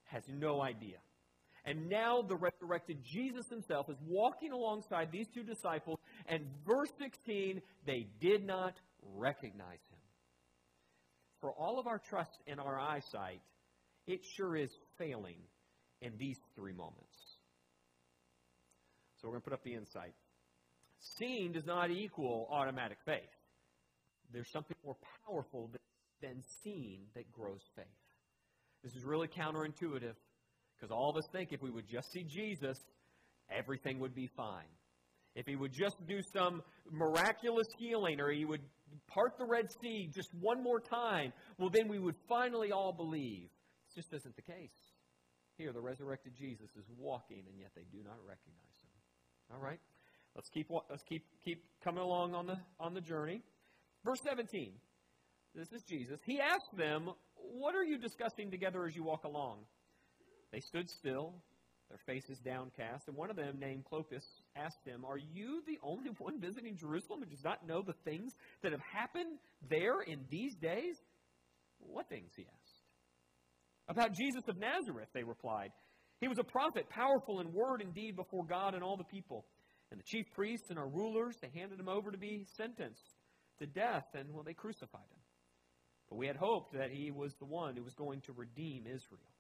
has 0.06 0.24
no 0.28 0.62
idea. 0.62 0.98
And 1.64 1.90
now 1.90 2.22
the 2.22 2.36
resurrected 2.36 2.98
Jesus 3.04 3.48
himself 3.50 3.90
is 3.90 3.98
walking 4.06 4.52
alongside 4.52 5.10
these 5.12 5.28
two 5.34 5.44
disciples, 5.44 6.00
and 6.28 6.46
verse 6.66 6.90
16, 7.00 7.62
they 7.86 8.08
did 8.20 8.46
not 8.46 8.74
recognize 9.16 9.80
him. 9.90 10.00
For 11.40 11.52
all 11.52 11.80
of 11.80 11.88
our 11.88 12.00
trust 12.00 12.40
in 12.48 12.60
our 12.60 12.80
eyesight, 12.80 13.42
it 14.08 14.22
sure 14.36 14.56
is 14.56 14.72
failing 14.98 15.38
in 16.02 16.14
these 16.18 16.38
three 16.56 16.74
moments. 16.74 17.38
So 19.22 19.28
we're 19.28 19.34
going 19.34 19.42
to 19.42 19.50
put 19.50 19.54
up 19.54 19.64
the 19.64 19.74
insight. 19.74 20.14
Seeing 21.18 21.52
does 21.52 21.66
not 21.66 21.92
equal 21.92 22.48
automatic 22.52 22.98
faith. 23.06 23.22
There's 24.32 24.52
something 24.52 24.76
more 24.84 24.96
powerful 25.26 25.70
than 26.22 26.42
seeing 26.64 27.02
that 27.16 27.32
grows 27.32 27.62
faith. 27.76 27.86
This 28.84 28.96
is 28.96 29.04
really 29.04 29.28
counterintuitive 29.28 30.16
because 30.76 30.92
all 30.92 31.10
of 31.10 31.18
us 31.18 31.28
think 31.32 31.52
if 31.52 31.62
we 31.62 31.72
would 31.72 31.88
just 31.88 32.12
see 32.12 32.24
Jesus, 32.24 32.78
everything 33.50 34.00
would 34.00 34.16
be 34.16 34.30
fine. 34.36 34.70
If 35.36 35.46
he 35.46 35.56
would 35.56 35.74
just 35.74 35.96
do 36.08 36.20
some 36.34 36.62
miraculous 36.92 37.68
healing 37.78 38.20
or 38.20 38.32
he 38.32 38.46
would 38.46 38.62
part 39.08 39.38
the 39.38 39.46
Red 39.46 39.68
Sea 39.82 40.10
just 40.14 40.30
one 40.40 40.64
more 40.64 40.80
time, 40.80 41.32
well, 41.58 41.70
then 41.70 41.88
we 41.88 42.00
would 42.00 42.16
finally 42.28 42.72
all 42.72 42.92
believe. 42.92 43.50
Just 43.98 44.14
isn't 44.14 44.36
the 44.36 44.44
case. 44.44 44.78
Here, 45.58 45.74
the 45.74 45.82
resurrected 45.82 46.34
Jesus 46.38 46.70
is 46.78 46.86
walking, 47.00 47.42
and 47.50 47.60
yet 47.60 47.72
they 47.76 47.82
do 47.92 48.04
not 48.04 48.14
recognize 48.22 48.78
him. 48.84 49.56
All 49.56 49.60
right, 49.60 49.80
let's 50.36 50.50
keep 50.50 50.68
let's 50.70 51.02
keep 51.02 51.26
keep 51.44 51.64
coming 51.84 52.04
along 52.04 52.36
on 52.36 52.46
the 52.46 52.60
on 52.80 52.94
the 52.94 53.02
journey. 53.02 53.42
Verse 54.06 54.20
17. 54.24 54.74
This 55.56 55.72
is 55.72 55.82
Jesus. 55.90 56.20
He 56.24 56.40
asked 56.40 56.78
them, 56.78 57.10
"What 57.34 57.74
are 57.74 57.84
you 57.84 57.98
discussing 57.98 58.52
together 58.52 58.86
as 58.86 58.96
you 58.96 59.04
walk 59.04 59.24
along?" 59.24 59.66
They 60.52 60.60
stood 60.60 60.92
still, 60.92 61.34
their 61.90 61.98
faces 62.06 62.38
downcast, 62.38 63.08
and 63.08 63.18
one 63.18 63.32
of 63.32 63.36
them, 63.36 63.58
named 63.60 63.86
Clopas, 63.92 64.24
asked 64.56 64.86
him, 64.86 65.04
Are 65.06 65.18
you 65.18 65.64
the 65.66 65.80
only 65.82 66.10
one 66.20 66.40
visiting 66.40 66.78
Jerusalem 66.78 67.22
who 67.22 67.26
does 67.26 67.44
not 67.44 67.66
know 67.66 67.82
the 67.82 67.96
things 68.06 68.34
that 68.62 68.72
have 68.74 68.82
happened 68.82 69.40
there 69.70 70.02
in 70.02 70.20
these 70.30 70.56
days? 70.56 70.96
What 71.80 72.10
things? 72.10 72.32
he 72.36 72.44
asked. 72.44 72.67
About 73.90 74.14
Jesus 74.14 74.44
of 74.48 74.58
Nazareth, 74.58 75.10
they 75.14 75.24
replied. 75.24 75.72
He 76.20 76.28
was 76.28 76.40
a 76.40 76.44
prophet, 76.44 76.90
powerful 76.90 77.40
in 77.40 77.54
word 77.54 77.82
and 77.82 77.94
deed 77.94 78.16
before 78.16 78.46
God 78.46 78.74
and 78.74 78.84
all 78.84 78.98
the 78.98 79.04
people. 79.04 79.46
And 79.92 80.00
the 80.00 80.04
chief 80.04 80.26
priests 80.34 80.70
and 80.70 80.78
our 80.78 80.88
rulers, 80.90 81.38
they 81.42 81.50
handed 81.58 81.80
him 81.80 81.88
over 81.88 82.12
to 82.12 82.18
be 82.18 82.46
sentenced 82.58 83.16
to 83.60 83.66
death, 83.66 84.06
and, 84.14 84.34
well, 84.34 84.44
they 84.44 84.54
crucified 84.54 85.02
him. 85.02 85.22
But 86.10 86.18
we 86.18 86.28
had 86.28 86.36
hoped 86.36 86.74
that 86.74 86.90
he 86.92 87.12
was 87.12 87.34
the 87.40 87.46
one 87.46 87.76
who 87.76 87.84
was 87.84 87.94
going 87.94 88.22
to 88.22 88.34
redeem 88.34 88.86
Israel. 88.86 89.32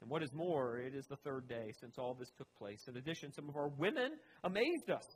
And 0.00 0.10
what 0.10 0.22
is 0.22 0.32
more, 0.32 0.78
it 0.78 0.94
is 0.94 1.06
the 1.06 1.16
third 1.16 1.48
day 1.48 1.72
since 1.80 1.98
all 1.98 2.14
this 2.14 2.30
took 2.36 2.52
place. 2.56 2.82
In 2.88 2.96
addition, 2.96 3.32
some 3.32 3.48
of 3.48 3.56
our 3.56 3.68
women 3.68 4.12
amazed 4.42 4.90
us. 4.90 5.06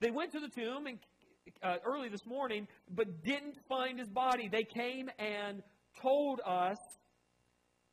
They 0.00 0.10
went 0.10 0.32
to 0.32 0.40
the 0.40 0.48
tomb 0.48 0.86
and, 0.86 0.98
uh, 1.62 1.76
early 1.84 2.08
this 2.08 2.24
morning, 2.26 2.66
but 2.90 3.22
didn't 3.22 3.58
find 3.68 3.98
his 3.98 4.08
body. 4.08 4.48
They 4.50 4.64
came 4.64 5.10
and 5.18 5.62
told 6.00 6.40
us 6.46 6.78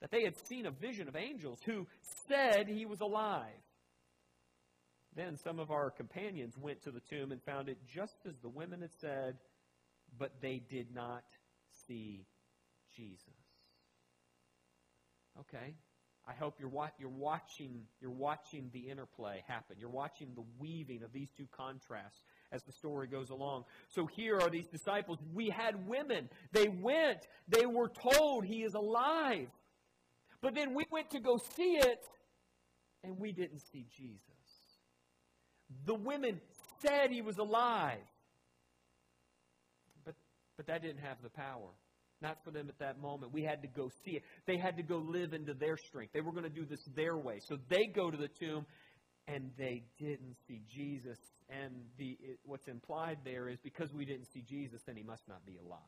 that 0.01 0.11
they 0.11 0.23
had 0.23 0.35
seen 0.47 0.65
a 0.65 0.71
vision 0.71 1.07
of 1.07 1.15
angels 1.15 1.59
who 1.65 1.87
said 2.27 2.67
he 2.67 2.85
was 2.85 3.01
alive. 3.01 3.53
Then 5.15 5.37
some 5.37 5.59
of 5.59 5.71
our 5.71 5.89
companions 5.89 6.57
went 6.57 6.83
to 6.83 6.91
the 6.91 7.01
tomb 7.01 7.31
and 7.31 7.41
found 7.43 7.69
it 7.69 7.77
just 7.93 8.15
as 8.27 8.33
the 8.41 8.49
women 8.49 8.81
had 8.81 8.93
said, 8.99 9.37
but 10.17 10.31
they 10.41 10.61
did 10.69 10.93
not 10.93 11.23
see 11.87 12.25
Jesus. 12.95 13.25
Okay, 15.39 15.75
I 16.27 16.33
hope 16.33 16.55
you're, 16.59 16.69
wa- 16.69 16.89
you're, 16.99 17.09
watching, 17.09 17.81
you're 17.99 18.11
watching 18.11 18.69
the 18.73 18.89
interplay 18.89 19.43
happen. 19.47 19.77
You're 19.79 19.89
watching 19.89 20.29
the 20.35 20.43
weaving 20.59 21.03
of 21.03 21.11
these 21.13 21.29
two 21.37 21.47
contrasts 21.55 22.19
as 22.51 22.63
the 22.63 22.71
story 22.71 23.07
goes 23.07 23.29
along. 23.29 23.63
So 23.89 24.05
here 24.05 24.39
are 24.39 24.49
these 24.49 24.67
disciples. 24.67 25.19
We 25.33 25.49
had 25.49 25.87
women. 25.87 26.29
They 26.51 26.67
went. 26.67 27.27
They 27.47 27.65
were 27.65 27.89
told 27.89 28.45
he 28.45 28.63
is 28.63 28.73
alive. 28.73 29.47
But 30.41 30.55
then 30.55 30.73
we 30.73 30.85
went 30.91 31.11
to 31.11 31.19
go 31.19 31.37
see 31.55 31.77
it, 31.77 32.03
and 33.03 33.19
we 33.19 33.31
didn't 33.31 33.61
see 33.71 33.85
Jesus. 33.95 34.21
The 35.85 35.95
women 35.95 36.41
said 36.81 37.11
he 37.11 37.21
was 37.21 37.37
alive. 37.37 37.99
But, 40.03 40.15
but 40.57 40.67
that 40.67 40.81
didn't 40.81 41.01
have 41.01 41.17
the 41.23 41.29
power. 41.29 41.69
Not 42.21 42.37
for 42.43 42.51
them 42.51 42.69
at 42.69 42.77
that 42.79 42.99
moment. 42.99 43.33
We 43.33 43.43
had 43.43 43.61
to 43.63 43.67
go 43.67 43.89
see 44.05 44.11
it. 44.11 44.23
They 44.45 44.57
had 44.57 44.77
to 44.77 44.83
go 44.83 44.97
live 44.97 45.33
into 45.33 45.53
their 45.53 45.77
strength. 45.77 46.13
They 46.13 46.21
were 46.21 46.31
going 46.31 46.43
to 46.43 46.49
do 46.49 46.65
this 46.65 46.83
their 46.95 47.17
way. 47.17 47.39
So 47.47 47.57
they 47.69 47.85
go 47.85 48.11
to 48.11 48.17
the 48.17 48.27
tomb 48.27 48.65
and 49.27 49.51
they 49.57 49.83
didn't 49.97 50.35
see 50.47 50.61
Jesus. 50.69 51.17
And 51.49 51.73
the, 51.97 52.17
it, 52.21 52.39
what's 52.43 52.67
implied 52.67 53.19
there 53.25 53.49
is 53.49 53.59
because 53.63 53.91
we 53.93 54.05
didn't 54.05 54.27
see 54.33 54.43
Jesus, 54.47 54.81
then 54.85 54.95
he 54.95 55.03
must 55.03 55.27
not 55.27 55.45
be 55.45 55.57
alive. 55.57 55.79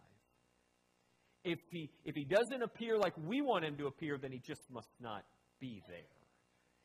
If 1.43 1.59
he, 1.69 1.89
if 2.05 2.15
he 2.15 2.23
doesn't 2.23 2.61
appear 2.61 2.97
like 2.97 3.13
we 3.25 3.41
want 3.41 3.65
him 3.65 3.75
to 3.77 3.87
appear, 3.87 4.17
then 4.17 4.31
he 4.31 4.39
just 4.39 4.61
must 4.71 4.89
not 5.01 5.23
be 5.59 5.81
there. 5.87 5.97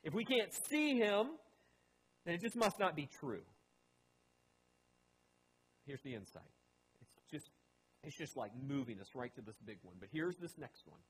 If 0.02 0.14
we 0.14 0.24
can't 0.24 0.52
see 0.68 0.96
him, 0.96 1.28
then 2.24 2.34
it 2.34 2.40
just 2.40 2.56
must 2.56 2.78
not 2.78 2.96
be 2.96 3.08
true. 3.20 3.42
Here's 5.86 6.02
the 6.02 6.14
insight. 6.14 6.42
It's 7.00 7.30
just 7.30 7.50
it's 8.04 8.16
just 8.16 8.36
like 8.36 8.52
moving 8.66 9.00
us 9.00 9.08
right 9.14 9.34
to 9.34 9.40
this 9.42 9.56
big 9.64 9.78
one. 9.82 9.96
But 9.98 10.08
here's 10.12 10.36
this 10.36 10.56
next 10.58 10.86
one. 10.86 11.00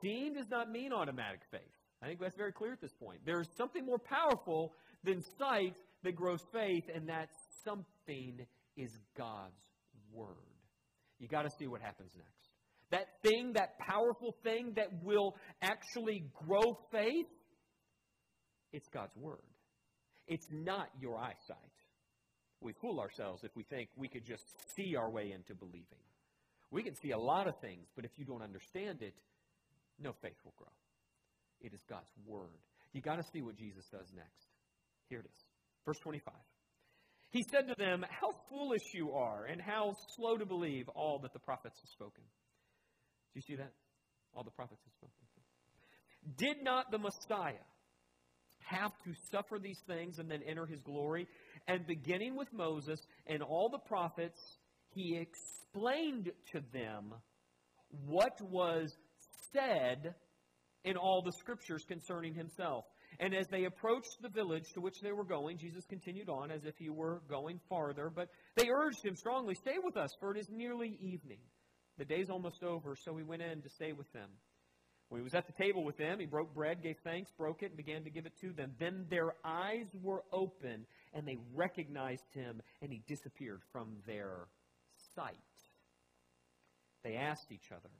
Seeing 0.00 0.34
does 0.34 0.48
not 0.50 0.70
mean 0.70 0.92
automatic 0.92 1.40
faith. 1.50 1.60
I 2.02 2.06
think 2.06 2.20
that's 2.20 2.36
very 2.36 2.52
clear 2.52 2.72
at 2.72 2.80
this 2.80 2.92
point. 2.92 3.20
There's 3.24 3.48
something 3.56 3.84
more 3.84 3.98
powerful 3.98 4.72
than 5.04 5.22
sight 5.38 5.74
that 6.04 6.14
grows 6.14 6.40
faith, 6.52 6.84
and 6.94 7.08
that 7.08 7.28
something 7.64 8.46
is 8.76 8.90
God's 9.16 9.54
Word. 10.12 10.28
You 11.18 11.28
got 11.28 11.42
to 11.42 11.50
see 11.58 11.66
what 11.66 11.80
happens 11.80 12.12
next. 12.16 12.47
That 12.90 13.06
thing, 13.22 13.52
that 13.54 13.78
powerful 13.78 14.34
thing 14.42 14.72
that 14.76 14.88
will 15.02 15.36
actually 15.62 16.24
grow 16.46 16.78
faith, 16.90 17.26
it's 18.72 18.88
God's 18.88 19.16
Word. 19.16 19.42
It's 20.26 20.46
not 20.50 20.88
your 21.00 21.16
eyesight. 21.16 21.56
We 22.60 22.72
fool 22.80 23.00
ourselves 23.00 23.44
if 23.44 23.54
we 23.54 23.62
think 23.62 23.88
we 23.96 24.08
could 24.08 24.24
just 24.24 24.44
see 24.74 24.96
our 24.96 25.10
way 25.10 25.32
into 25.34 25.54
believing. 25.54 26.02
We 26.70 26.82
can 26.82 26.94
see 26.96 27.12
a 27.12 27.18
lot 27.18 27.46
of 27.46 27.58
things, 27.60 27.86
but 27.94 28.04
if 28.04 28.10
you 28.16 28.24
don't 28.24 28.42
understand 28.42 29.02
it, 29.02 29.14
no 30.00 30.12
faith 30.20 30.36
will 30.44 30.54
grow. 30.56 30.68
It 31.60 31.72
is 31.72 31.80
God's 31.88 32.10
Word. 32.26 32.58
You 32.92 33.00
got 33.00 33.16
to 33.16 33.24
see 33.32 33.42
what 33.42 33.56
Jesus 33.56 33.84
does 33.90 34.06
next. 34.14 34.48
Here 35.08 35.20
it 35.20 35.26
is. 35.26 35.44
Verse 35.84 35.98
25. 36.02 36.34
He 37.30 37.44
said 37.50 37.68
to 37.68 37.74
them, 37.78 38.04
How 38.08 38.32
foolish 38.48 38.82
you 38.94 39.12
are, 39.12 39.44
and 39.44 39.60
how 39.60 39.94
slow 40.16 40.36
to 40.36 40.46
believe 40.46 40.88
all 40.90 41.18
that 41.20 41.32
the 41.32 41.38
prophets 41.38 41.78
have 41.80 41.90
spoken. 41.90 42.24
Do 43.32 43.40
you 43.40 43.42
see 43.42 43.56
that? 43.56 43.72
All 44.34 44.44
the 44.44 44.50
prophets 44.50 44.80
have 44.84 44.92
spoken. 44.92 45.18
Did 46.36 46.62
not 46.62 46.90
the 46.90 46.98
Messiah 46.98 47.64
have 48.60 48.92
to 49.04 49.12
suffer 49.30 49.58
these 49.58 49.80
things 49.86 50.18
and 50.18 50.30
then 50.30 50.40
enter 50.46 50.66
his 50.66 50.80
glory? 50.82 51.26
And 51.66 51.86
beginning 51.86 52.36
with 52.36 52.52
Moses 52.52 53.00
and 53.26 53.42
all 53.42 53.68
the 53.70 53.78
prophets, 53.78 54.38
he 54.94 55.16
explained 55.16 56.30
to 56.52 56.60
them 56.72 57.14
what 58.06 58.40
was 58.42 58.92
said 59.52 60.14
in 60.84 60.96
all 60.96 61.22
the 61.22 61.32
scriptures 61.32 61.84
concerning 61.88 62.34
himself. 62.34 62.84
And 63.20 63.34
as 63.34 63.46
they 63.50 63.64
approached 63.64 64.16
the 64.22 64.28
village 64.28 64.64
to 64.74 64.80
which 64.80 65.00
they 65.02 65.12
were 65.12 65.24
going, 65.24 65.58
Jesus 65.58 65.84
continued 65.88 66.28
on 66.28 66.50
as 66.50 66.64
if 66.64 66.76
he 66.78 66.90
were 66.90 67.22
going 67.28 67.58
farther. 67.68 68.10
But 68.14 68.28
they 68.56 68.68
urged 68.68 69.04
him 69.04 69.16
strongly, 69.16 69.54
Stay 69.54 69.76
with 69.82 69.96
us, 69.96 70.10
for 70.20 70.34
it 70.34 70.40
is 70.40 70.48
nearly 70.50 70.98
evening. 71.00 71.40
The 71.98 72.04
day's 72.04 72.30
almost 72.30 72.62
over, 72.62 72.96
so 72.96 73.16
he 73.16 73.24
went 73.24 73.42
in 73.42 73.60
to 73.62 73.68
stay 73.68 73.92
with 73.92 74.10
them. 74.12 74.30
When 75.08 75.20
he 75.20 75.24
was 75.24 75.34
at 75.34 75.46
the 75.46 75.52
table 75.52 75.84
with 75.84 75.96
them, 75.96 76.20
he 76.20 76.26
broke 76.26 76.54
bread, 76.54 76.82
gave 76.82 76.98
thanks, 77.02 77.30
broke 77.36 77.62
it, 77.62 77.66
and 77.66 77.76
began 77.76 78.04
to 78.04 78.10
give 78.10 78.26
it 78.26 78.38
to 78.42 78.52
them. 78.52 78.74
Then 78.78 79.06
their 79.10 79.34
eyes 79.44 79.86
were 80.02 80.22
open, 80.32 80.86
and 81.14 81.26
they 81.26 81.38
recognized 81.54 82.26
him, 82.34 82.60
and 82.82 82.92
he 82.92 83.02
disappeared 83.08 83.62
from 83.72 83.96
their 84.06 84.48
sight. 85.14 85.36
They 87.02 87.16
asked 87.16 87.50
each 87.50 87.72
other, 87.72 87.90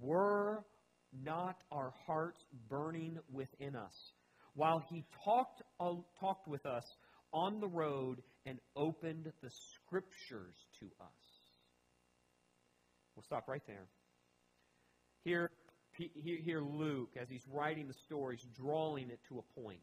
Were 0.00 0.64
not 1.12 1.56
our 1.72 1.92
hearts 2.06 2.44
burning 2.68 3.18
within 3.32 3.74
us 3.74 4.12
while 4.54 4.82
he 4.88 5.04
talked, 5.24 5.62
uh, 5.80 5.94
talked 6.20 6.46
with 6.46 6.64
us 6.66 6.84
on 7.32 7.60
the 7.60 7.68
road 7.68 8.22
and 8.46 8.58
opened 8.76 9.32
the 9.42 9.50
scriptures 9.50 10.54
to 10.80 10.86
us? 11.00 11.25
We'll 13.16 13.24
stop 13.24 13.48
right 13.48 13.62
there. 13.66 13.86
Here, 15.24 15.50
here 16.22 16.60
Luke, 16.60 17.16
as 17.20 17.28
he's 17.28 17.46
writing 17.50 17.88
the 17.88 17.94
story, 18.06 18.36
is 18.36 18.46
drawing 18.56 19.10
it 19.10 19.18
to 19.30 19.38
a 19.38 19.60
point. 19.60 19.80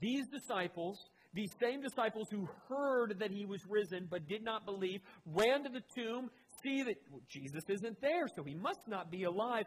These 0.00 0.26
disciples, 0.28 0.98
these 1.34 1.50
same 1.60 1.82
disciples 1.82 2.28
who 2.30 2.48
heard 2.68 3.18
that 3.18 3.30
he 3.30 3.44
was 3.44 3.60
risen 3.68 4.06
but 4.10 4.28
did 4.28 4.44
not 4.44 4.64
believe, 4.64 5.00
ran 5.26 5.64
to 5.64 5.68
the 5.68 5.82
tomb, 5.94 6.30
see 6.62 6.82
that 6.84 6.96
Jesus 7.28 7.64
isn't 7.68 8.00
there, 8.00 8.26
so 8.34 8.42
he 8.44 8.54
must 8.54 8.80
not 8.86 9.10
be 9.10 9.24
alive. 9.24 9.66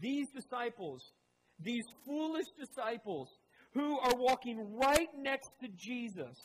These 0.00 0.28
disciples, 0.34 1.02
these 1.58 1.84
foolish 2.06 2.46
disciples, 2.58 3.28
who 3.74 3.98
are 3.98 4.14
walking 4.16 4.76
right 4.76 5.08
next 5.18 5.50
to 5.60 5.68
Jesus, 5.76 6.36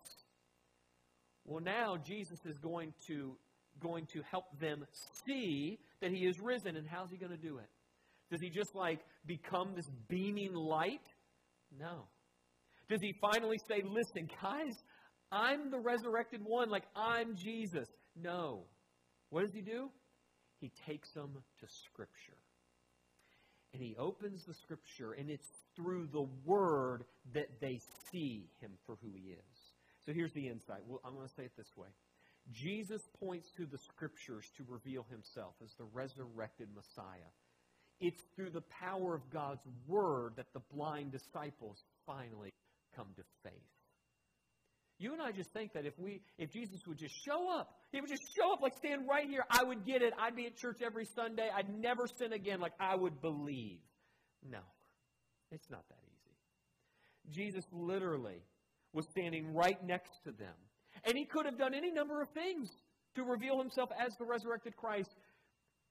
well, 1.45 1.63
now 1.63 1.97
Jesus 1.97 2.39
is 2.45 2.57
going 2.57 2.93
to 3.07 3.37
going 3.79 4.07
to 4.13 4.21
help 4.29 4.45
them 4.59 4.85
see 5.25 5.79
that 6.01 6.11
he 6.11 6.25
is 6.25 6.39
risen. 6.39 6.75
And 6.75 6.87
how's 6.87 7.09
he 7.11 7.17
going 7.17 7.31
to 7.31 7.37
do 7.37 7.57
it? 7.57 7.69
Does 8.31 8.41
he 8.41 8.49
just 8.49 8.75
like 8.75 8.99
become 9.25 9.73
this 9.75 9.89
beaming 10.07 10.53
light? 10.53 11.07
No. 11.79 12.05
Does 12.89 13.01
he 13.01 13.13
finally 13.21 13.57
say, 13.67 13.83
listen, 13.83 14.29
guys, 14.41 14.75
I'm 15.31 15.71
the 15.71 15.79
resurrected 15.79 16.41
one, 16.43 16.69
like 16.69 16.85
I'm 16.95 17.35
Jesus? 17.35 17.87
No. 18.15 18.63
What 19.29 19.41
does 19.41 19.53
he 19.53 19.61
do? 19.61 19.89
He 20.59 20.71
takes 20.85 21.11
them 21.11 21.31
to 21.59 21.67
Scripture. 21.67 22.37
And 23.73 23.81
he 23.83 23.95
opens 23.97 24.45
the 24.45 24.53
Scripture, 24.53 25.13
and 25.13 25.29
it's 25.29 25.49
through 25.75 26.07
the 26.13 26.25
Word 26.45 27.03
that 27.33 27.59
they 27.59 27.79
see 28.11 28.47
him 28.61 28.71
for 28.85 28.97
who 29.01 29.09
he 29.13 29.31
is. 29.31 29.73
So 30.05 30.13
here's 30.13 30.31
the 30.33 30.47
insight. 30.47 30.79
Well, 30.87 31.01
I'm 31.03 31.15
going 31.15 31.27
to 31.27 31.33
say 31.33 31.43
it 31.43 31.51
this 31.57 31.75
way 31.75 31.89
Jesus 32.51 33.01
points 33.19 33.49
to 33.57 33.65
the 33.65 33.77
scriptures 33.77 34.45
to 34.57 34.63
reveal 34.67 35.05
himself 35.09 35.55
as 35.63 35.73
the 35.77 35.85
resurrected 35.93 36.69
Messiah. 36.75 37.31
It's 37.99 38.21
through 38.35 38.51
the 38.51 38.63
power 38.81 39.15
of 39.15 39.29
God's 39.31 39.65
word 39.87 40.33
that 40.35 40.51
the 40.53 40.61
blind 40.73 41.11
disciples 41.11 41.83
finally 42.05 42.53
come 42.95 43.07
to 43.15 43.23
faith. 43.43 43.53
You 44.97 45.11
and 45.13 45.21
I 45.21 45.31
just 45.31 45.51
think 45.51 45.73
that 45.73 45.85
if 45.85 45.97
we 45.99 46.21
if 46.37 46.51
Jesus 46.51 46.79
would 46.87 46.97
just 46.97 47.13
show 47.25 47.51
up, 47.51 47.73
he 47.91 47.99
would 47.99 48.09
just 48.09 48.23
show 48.37 48.53
up 48.53 48.61
like 48.61 48.73
stand 48.77 49.07
right 49.09 49.27
here, 49.27 49.43
I 49.49 49.63
would 49.63 49.85
get 49.85 50.01
it. 50.01 50.13
I'd 50.17 50.35
be 50.35 50.45
at 50.45 50.55
church 50.55 50.79
every 50.85 51.05
Sunday. 51.15 51.49
I'd 51.53 51.69
never 51.69 52.05
sin 52.17 52.31
again 52.31 52.61
like 52.61 52.71
I 52.79 52.95
would 52.95 53.21
believe. 53.21 53.79
No. 54.49 54.59
It's 55.51 55.69
not 55.69 55.83
that 55.89 55.99
easy. 56.05 57.35
Jesus 57.41 57.65
literally 57.71 58.41
was 58.93 59.05
standing 59.11 59.53
right 59.53 59.83
next 59.85 60.11
to 60.23 60.31
them. 60.31 60.55
And 61.05 61.17
he 61.17 61.25
could 61.25 61.45
have 61.45 61.57
done 61.57 61.73
any 61.73 61.91
number 61.91 62.21
of 62.21 62.29
things 62.29 62.69
to 63.15 63.23
reveal 63.23 63.59
himself 63.59 63.89
as 63.97 64.15
the 64.17 64.25
resurrected 64.25 64.75
Christ. 64.75 65.09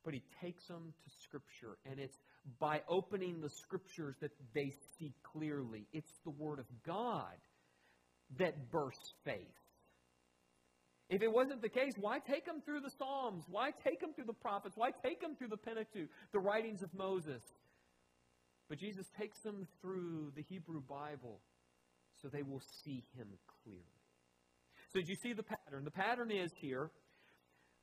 But 0.05 0.13
he 0.13 0.23
takes 0.43 0.67
them 0.67 0.93
to 0.93 1.11
Scripture, 1.23 1.79
and 1.89 1.99
it's 1.99 2.19
by 2.61 2.83
opening 2.89 3.41
the 3.41 3.49
Scriptures 3.49 4.17
that 4.21 4.33
they 4.55 4.73
see 4.99 5.15
clearly. 5.33 5.87
It's 5.93 6.13
the 6.25 6.31
Word 6.31 6.59
of 6.59 6.67
God 6.87 7.37
that 8.39 8.71
bursts 8.71 9.15
faith. 9.25 9.39
If 11.09 11.23
it 11.23 11.33
wasn't 11.33 11.63
the 11.63 11.69
case, 11.69 11.93
why 11.99 12.19
take 12.19 12.45
them 12.45 12.61
through 12.65 12.81
the 12.81 12.91
Psalms? 12.99 13.45
Why 13.49 13.71
take 13.85 14.01
them 14.01 14.13
through 14.15 14.25
the 14.27 14.33
prophets? 14.33 14.75
Why 14.77 14.91
take 15.03 15.21
them 15.21 15.37
through 15.37 15.49
the 15.49 15.57
Pentateuch, 15.57 16.09
the 16.33 16.39
writings 16.39 16.83
of 16.83 16.93
Moses? 16.95 17.43
But 18.69 18.79
Jesus 18.79 19.07
takes 19.19 19.39
them 19.41 19.67
through 19.81 20.33
the 20.35 20.43
Hebrew 20.43 20.81
Bible 20.81 21.41
so 22.21 22.29
they 22.29 22.43
will 22.43 22.63
see 22.83 23.05
him 23.17 23.29
clearly. 23.63 23.94
So, 24.95 25.01
do 25.01 25.09
you 25.09 25.17
see 25.17 25.33
the 25.33 25.43
pattern? 25.43 25.85
The 25.85 25.91
pattern 25.91 26.31
is 26.31 26.53
here 26.61 26.91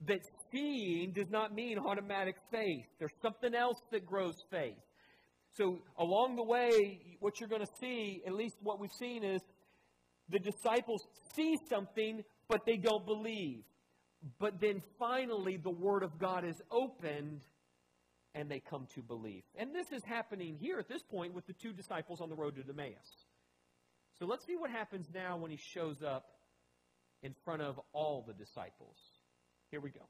that 0.07 0.21
seeing 0.51 1.11
does 1.11 1.29
not 1.29 1.53
mean 1.53 1.77
automatic 1.77 2.35
faith. 2.51 2.85
There's 2.99 3.11
something 3.21 3.53
else 3.53 3.77
that 3.91 4.05
grows 4.05 4.35
faith. 4.49 4.77
So, 5.57 5.79
along 5.99 6.37
the 6.37 6.43
way, 6.43 7.17
what 7.19 7.39
you're 7.39 7.49
going 7.49 7.65
to 7.65 7.71
see, 7.81 8.21
at 8.25 8.33
least 8.33 8.55
what 8.61 8.79
we've 8.79 8.93
seen, 8.97 9.25
is 9.25 9.41
the 10.29 10.39
disciples 10.39 11.05
see 11.35 11.57
something, 11.69 12.23
but 12.47 12.61
they 12.65 12.77
don't 12.77 13.05
believe. 13.05 13.63
But 14.39 14.61
then 14.61 14.81
finally, 14.97 15.57
the 15.61 15.71
Word 15.71 16.03
of 16.03 16.17
God 16.17 16.45
is 16.45 16.61
opened 16.71 17.41
and 18.33 18.49
they 18.49 18.61
come 18.61 18.87
to 18.95 19.01
believe. 19.01 19.43
And 19.57 19.75
this 19.75 19.91
is 19.91 20.01
happening 20.05 20.55
here 20.61 20.79
at 20.79 20.87
this 20.87 21.03
point 21.03 21.33
with 21.33 21.45
the 21.45 21.53
two 21.53 21.73
disciples 21.73 22.21
on 22.21 22.29
the 22.29 22.35
road 22.35 22.55
to 22.55 22.61
Emmaus. 22.61 23.25
So 24.17 24.25
let's 24.25 24.45
see 24.45 24.55
what 24.55 24.71
happens 24.71 25.07
now 25.13 25.35
when 25.35 25.51
he 25.51 25.57
shows 25.57 25.97
up 26.01 26.23
in 27.23 27.33
front 27.45 27.61
of 27.61 27.79
all 27.93 28.23
the 28.25 28.33
disciples. 28.33 28.97
Here 29.69 29.81
we 29.81 29.89
go. 29.89 30.07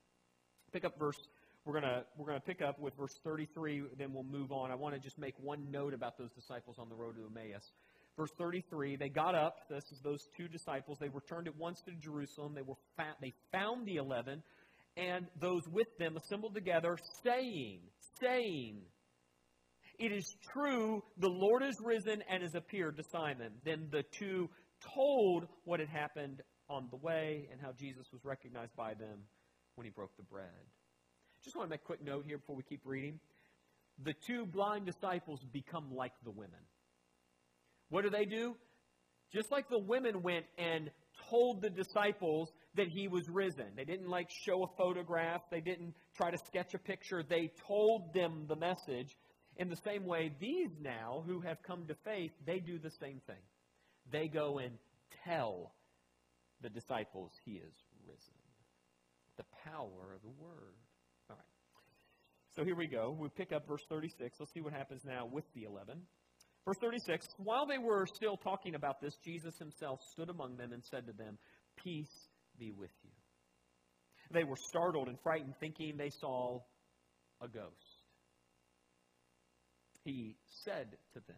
Pick 0.71 0.85
up 0.85 0.97
verse 0.97 1.17
we're 1.65 1.79
going 1.79 1.93
to 1.93 2.03
we're 2.17 2.25
going 2.25 2.39
to 2.39 2.45
pick 2.45 2.61
up 2.61 2.79
with 2.79 2.95
verse 2.97 3.13
33 3.23 3.83
then 3.97 4.13
we'll 4.13 4.23
move 4.23 4.51
on. 4.51 4.71
I 4.71 4.75
want 4.75 4.95
to 4.95 4.99
just 4.99 5.19
make 5.19 5.35
one 5.37 5.69
note 5.69 5.93
about 5.93 6.17
those 6.17 6.31
disciples 6.31 6.77
on 6.79 6.89
the 6.89 6.95
road 6.95 7.15
to 7.15 7.25
Emmaus. 7.25 7.71
Verse 8.17 8.31
33, 8.37 8.97
they 8.97 9.07
got 9.07 9.35
up, 9.35 9.55
this 9.69 9.85
is 9.91 9.99
those 10.03 10.27
two 10.35 10.47
disciples, 10.47 10.97
they 10.99 11.07
returned 11.07 11.47
at 11.47 11.55
once 11.55 11.81
to 11.83 11.91
Jerusalem. 11.91 12.53
They 12.53 12.61
were 12.61 12.75
fa- 12.97 13.15
they 13.21 13.33
found 13.51 13.85
the 13.85 13.95
11 13.95 14.43
and 14.97 15.27
those 15.39 15.61
with 15.71 15.87
them 15.97 16.17
assembled 16.17 16.53
together 16.53 16.97
saying, 17.23 17.79
saying, 18.19 18.81
It 19.99 20.11
is 20.11 20.35
true, 20.51 21.03
the 21.17 21.29
Lord 21.29 21.63
is 21.63 21.77
risen 21.81 22.21
and 22.29 22.43
has 22.43 22.55
appeared 22.55 22.97
to 22.97 23.03
Simon. 23.11 23.53
Then 23.63 23.87
the 23.91 24.03
two 24.03 24.49
told 24.93 25.47
what 25.63 25.79
had 25.79 25.89
happened 25.89 26.41
on 26.71 26.87
the 26.89 26.95
way 26.95 27.47
and 27.51 27.59
how 27.59 27.73
Jesus 27.77 28.05
was 28.13 28.23
recognized 28.23 28.75
by 28.75 28.93
them 28.93 29.19
when 29.75 29.85
he 29.85 29.91
broke 29.91 30.15
the 30.15 30.23
bread. 30.23 30.45
Just 31.43 31.55
want 31.55 31.67
to 31.67 31.71
make 31.71 31.81
a 31.81 31.85
quick 31.85 32.03
note 32.03 32.23
here 32.25 32.37
before 32.37 32.55
we 32.55 32.63
keep 32.63 32.81
reading. 32.85 33.19
The 34.03 34.13
two 34.25 34.45
blind 34.45 34.85
disciples 34.85 35.41
become 35.51 35.93
like 35.93 36.13
the 36.23 36.31
women. 36.31 36.59
What 37.89 38.03
do 38.03 38.09
they 38.09 38.25
do? 38.25 38.55
Just 39.33 39.51
like 39.51 39.69
the 39.69 39.79
women 39.79 40.23
went 40.23 40.45
and 40.57 40.89
told 41.29 41.61
the 41.61 41.69
disciples 41.69 42.51
that 42.75 42.87
he 42.87 43.07
was 43.07 43.27
risen. 43.29 43.65
They 43.75 43.83
didn't 43.83 44.09
like 44.09 44.29
show 44.45 44.63
a 44.63 44.67
photograph, 44.77 45.41
they 45.51 45.61
didn't 45.61 45.93
try 46.15 46.31
to 46.31 46.37
sketch 46.37 46.73
a 46.73 46.79
picture. 46.79 47.21
They 47.21 47.51
told 47.67 48.13
them 48.13 48.45
the 48.47 48.55
message. 48.55 49.15
In 49.57 49.69
the 49.69 49.75
same 49.75 50.05
way, 50.05 50.31
these 50.39 50.69
now 50.81 51.23
who 51.27 51.41
have 51.41 51.61
come 51.63 51.85
to 51.87 51.95
faith, 52.05 52.31
they 52.45 52.59
do 52.59 52.79
the 52.79 52.91
same 53.01 53.19
thing. 53.27 53.43
They 54.09 54.27
go 54.27 54.59
and 54.59 54.71
tell 55.25 55.73
the 56.61 56.69
disciples 56.69 57.31
he 57.45 57.53
is 57.53 57.73
risen. 58.07 58.33
The 59.37 59.45
power 59.65 60.13
of 60.15 60.21
the 60.21 60.29
word. 60.39 60.75
All 61.29 61.35
right. 61.35 61.45
So 62.55 62.63
here 62.63 62.75
we 62.75 62.87
go. 62.87 63.15
We 63.17 63.29
pick 63.29 63.51
up 63.51 63.67
verse 63.67 63.83
36. 63.89 64.37
Let's 64.39 64.53
see 64.53 64.61
what 64.61 64.73
happens 64.73 65.03
now 65.05 65.25
with 65.25 65.45
the 65.55 65.63
11. 65.63 66.01
Verse 66.65 66.77
36 66.81 67.27
While 67.37 67.65
they 67.65 67.77
were 67.77 68.05
still 68.13 68.37
talking 68.37 68.75
about 68.75 69.01
this, 69.01 69.15
Jesus 69.23 69.57
himself 69.57 69.99
stood 70.11 70.29
among 70.29 70.57
them 70.57 70.73
and 70.73 70.83
said 70.83 71.07
to 71.07 71.13
them, 71.13 71.37
Peace 71.83 72.27
be 72.59 72.71
with 72.71 72.91
you. 73.03 73.11
They 74.31 74.43
were 74.43 74.57
startled 74.69 75.07
and 75.07 75.17
frightened, 75.23 75.55
thinking 75.59 75.97
they 75.97 76.11
saw 76.21 76.59
a 77.41 77.47
ghost. 77.47 78.05
He 80.03 80.35
said 80.63 80.87
to 81.13 81.19
them, 81.27 81.37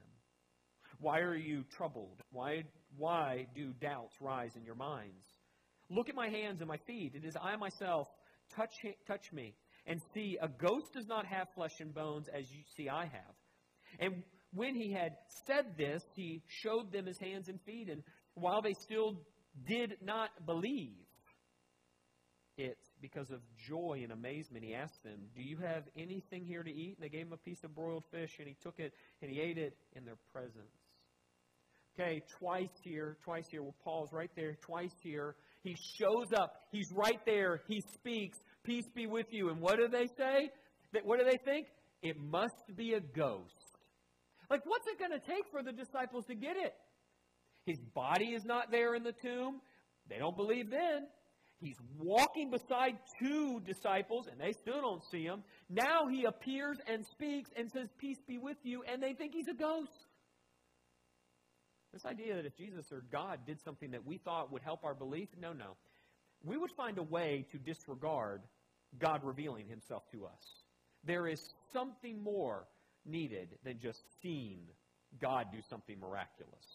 Why 1.03 1.19
are 1.19 1.35
you 1.35 1.65
troubled? 1.75 2.23
Why, 2.31 2.63
why 2.97 3.47
do 3.53 3.73
doubts 3.81 4.15
rise 4.21 4.55
in 4.55 4.63
your 4.63 4.75
minds? 4.75 5.25
Look 5.89 6.07
at 6.07 6.15
my 6.15 6.29
hands 6.29 6.61
and 6.61 6.67
my 6.69 6.77
feet. 6.87 7.11
It 7.13 7.25
is 7.25 7.35
I 7.35 7.57
myself. 7.57 8.07
Touch, 8.55 8.71
touch 9.05 9.33
me 9.33 9.53
and 9.85 10.01
see. 10.13 10.37
A 10.41 10.47
ghost 10.47 10.93
does 10.93 11.05
not 11.05 11.25
have 11.25 11.47
flesh 11.55 11.73
and 11.81 11.93
bones 11.93 12.27
as 12.33 12.45
you 12.49 12.63
see 12.77 12.87
I 12.87 13.03
have. 13.03 13.35
And 13.99 14.23
when 14.53 14.75
he 14.75 14.93
had 14.93 15.17
said 15.45 15.75
this, 15.77 16.01
he 16.15 16.41
showed 16.47 16.93
them 16.93 17.05
his 17.05 17.17
hands 17.19 17.49
and 17.49 17.59
feet. 17.63 17.89
And 17.89 18.01
while 18.35 18.61
they 18.61 18.73
still 18.85 19.17
did 19.67 19.97
not 20.01 20.29
believe, 20.45 20.95
it 22.57 22.77
because 23.01 23.31
of 23.31 23.39
joy 23.67 24.01
and 24.03 24.11
amazement. 24.11 24.63
He 24.63 24.73
asked 24.73 25.03
them, 25.03 25.19
Do 25.35 25.41
you 25.41 25.57
have 25.57 25.83
anything 25.97 26.45
here 26.45 26.63
to 26.63 26.69
eat? 26.69 26.97
And 26.97 27.03
they 27.03 27.09
gave 27.09 27.25
him 27.25 27.33
a 27.33 27.37
piece 27.37 27.63
of 27.63 27.75
broiled 27.75 28.03
fish, 28.11 28.31
and 28.39 28.47
he 28.47 28.55
took 28.61 28.79
it 28.79 28.93
and 29.21 29.31
he 29.31 29.39
ate 29.41 29.57
it 29.57 29.75
in 29.95 30.05
their 30.05 30.17
presence. 30.31 30.82
Okay, 31.99 32.23
twice 32.39 32.71
here, 32.81 33.17
twice 33.23 33.45
here. 33.49 33.61
We'll 33.61 33.75
pause 33.83 34.09
right 34.11 34.31
there. 34.35 34.57
Twice 34.61 34.95
here. 35.03 35.35
He 35.63 35.75
shows 35.99 36.33
up. 36.35 36.55
He's 36.71 36.91
right 36.91 37.19
there. 37.25 37.61
He 37.67 37.81
speaks. 37.93 38.37
Peace 38.63 38.89
be 38.95 39.05
with 39.05 39.27
you. 39.31 39.49
And 39.49 39.61
what 39.61 39.77
do 39.77 39.87
they 39.87 40.07
say? 40.17 40.49
What 41.03 41.19
do 41.19 41.25
they 41.25 41.37
think? 41.45 41.67
It 42.01 42.17
must 42.19 42.75
be 42.75 42.93
a 42.93 42.99
ghost. 42.99 43.53
Like, 44.49 44.65
what's 44.65 44.87
it 44.87 44.97
going 44.99 45.11
to 45.11 45.25
take 45.25 45.43
for 45.51 45.61
the 45.61 45.71
disciples 45.71 46.25
to 46.25 46.35
get 46.35 46.57
it? 46.57 46.73
His 47.65 47.79
body 47.93 48.33
is 48.33 48.43
not 48.43 48.71
there 48.71 48.95
in 48.95 49.03
the 49.03 49.13
tomb. 49.13 49.61
They 50.09 50.17
don't 50.17 50.35
believe 50.35 50.69
then. 50.69 51.07
He's 51.59 51.77
walking 51.97 52.49
beside 52.49 52.97
two 53.21 53.61
disciples, 53.65 54.27
and 54.29 54.39
they 54.39 54.51
still 54.51 54.81
don't 54.81 55.01
see 55.11 55.23
him. 55.23 55.43
Now 55.69 56.07
he 56.11 56.25
appears 56.25 56.77
and 56.87 57.05
speaks 57.11 57.49
and 57.55 57.71
says, 57.71 57.87
Peace 57.99 58.17
be 58.27 58.37
with 58.37 58.57
you, 58.63 58.83
and 58.91 59.01
they 59.01 59.13
think 59.13 59.33
he's 59.33 59.47
a 59.47 59.53
ghost. 59.57 60.07
This 61.93 62.05
idea 62.05 62.35
that 62.35 62.45
if 62.45 62.57
Jesus 62.57 62.91
or 62.91 63.03
God 63.11 63.39
did 63.45 63.61
something 63.61 63.91
that 63.91 64.03
we 64.03 64.17
thought 64.17 64.51
would 64.51 64.63
help 64.63 64.83
our 64.83 64.95
belief, 64.95 65.29
no, 65.39 65.53
no. 65.53 65.77
We 66.43 66.57
would 66.57 66.71
find 66.71 66.97
a 66.97 67.03
way 67.03 67.45
to 67.51 67.59
disregard 67.59 68.41
God 68.99 69.21
revealing 69.23 69.67
himself 69.67 70.03
to 70.11 70.25
us. 70.25 70.63
There 71.03 71.27
is 71.27 71.39
something 71.71 72.21
more 72.21 72.65
needed 73.05 73.49
than 73.63 73.79
just 73.79 74.01
seeing 74.21 74.61
God 75.21 75.47
do 75.51 75.59
something 75.69 75.99
miraculous. 75.99 76.65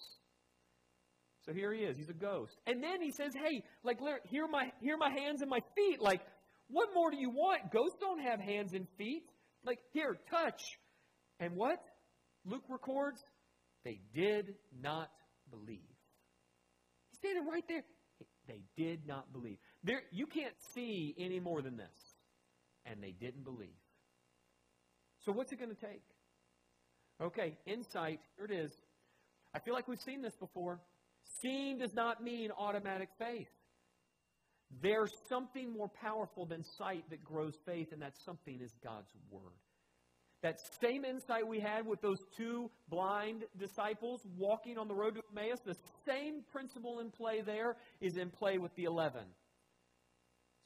So 1.46 1.52
here 1.52 1.72
he 1.72 1.80
is. 1.80 1.96
He's 1.96 2.10
a 2.10 2.12
ghost. 2.12 2.54
And 2.66 2.82
then 2.82 3.00
he 3.02 3.10
says, 3.10 3.32
hey, 3.34 3.64
like, 3.82 3.98
here 4.28 4.46
my, 4.46 4.70
here 4.80 4.96
my 4.96 5.10
hands 5.10 5.40
and 5.40 5.50
my 5.50 5.60
feet. 5.74 6.00
Like, 6.00 6.20
what 6.68 6.90
more 6.94 7.10
do 7.10 7.16
you 7.16 7.30
want? 7.30 7.72
Ghosts 7.72 7.96
don't 8.00 8.20
have 8.20 8.38
hands 8.38 8.74
and 8.74 8.86
feet. 8.98 9.24
Like, 9.64 9.78
here, 9.92 10.16
touch. 10.30 10.60
And 11.40 11.56
what? 11.56 11.78
Luke 12.44 12.64
records, 12.68 13.24
they 13.84 14.00
did 14.14 14.54
not 14.82 15.10
believe. 15.50 15.78
He's 17.10 17.18
standing 17.18 17.46
right 17.46 17.64
there. 17.68 17.84
They 18.46 18.62
did 18.76 19.06
not 19.06 19.32
believe. 19.32 19.58
There, 19.84 20.02
you 20.10 20.26
can't 20.26 20.54
see 20.74 21.14
any 21.18 21.40
more 21.40 21.62
than 21.62 21.76
this. 21.76 22.16
And 22.86 23.02
they 23.02 23.12
didn't 23.12 23.44
believe. 23.44 23.76
So 25.24 25.32
what's 25.32 25.52
it 25.52 25.58
going 25.58 25.74
to 25.74 25.80
take? 25.80 26.02
Okay, 27.20 27.56
insight. 27.66 28.20
Here 28.36 28.46
it 28.46 28.64
is. 28.64 28.72
I 29.54 29.58
feel 29.58 29.74
like 29.74 29.88
we've 29.88 30.00
seen 30.00 30.22
this 30.22 30.36
before. 30.36 30.80
Seeing 31.42 31.78
does 31.78 31.92
not 31.94 32.22
mean 32.22 32.50
automatic 32.56 33.08
faith. 33.18 33.48
There's 34.82 35.12
something 35.28 35.72
more 35.72 35.90
powerful 36.00 36.46
than 36.46 36.62
sight 36.76 37.04
that 37.10 37.24
grows 37.24 37.54
faith, 37.66 37.88
and 37.92 38.02
that 38.02 38.12
something 38.24 38.60
is 38.62 38.72
God's 38.84 39.10
Word. 39.30 39.42
That 40.42 40.60
same 40.80 41.04
insight 41.04 41.46
we 41.46 41.58
had 41.58 41.84
with 41.84 42.00
those 42.00 42.20
two 42.36 42.70
blind 42.88 43.44
disciples 43.58 44.20
walking 44.36 44.78
on 44.78 44.86
the 44.86 44.94
road 44.94 45.16
to 45.16 45.22
Emmaus, 45.32 45.58
the 45.64 45.76
same 46.06 46.42
principle 46.52 47.00
in 47.00 47.10
play 47.10 47.40
there 47.40 47.76
is 48.00 48.16
in 48.16 48.30
play 48.30 48.58
with 48.58 48.74
the 48.76 48.84
11. 48.84 49.20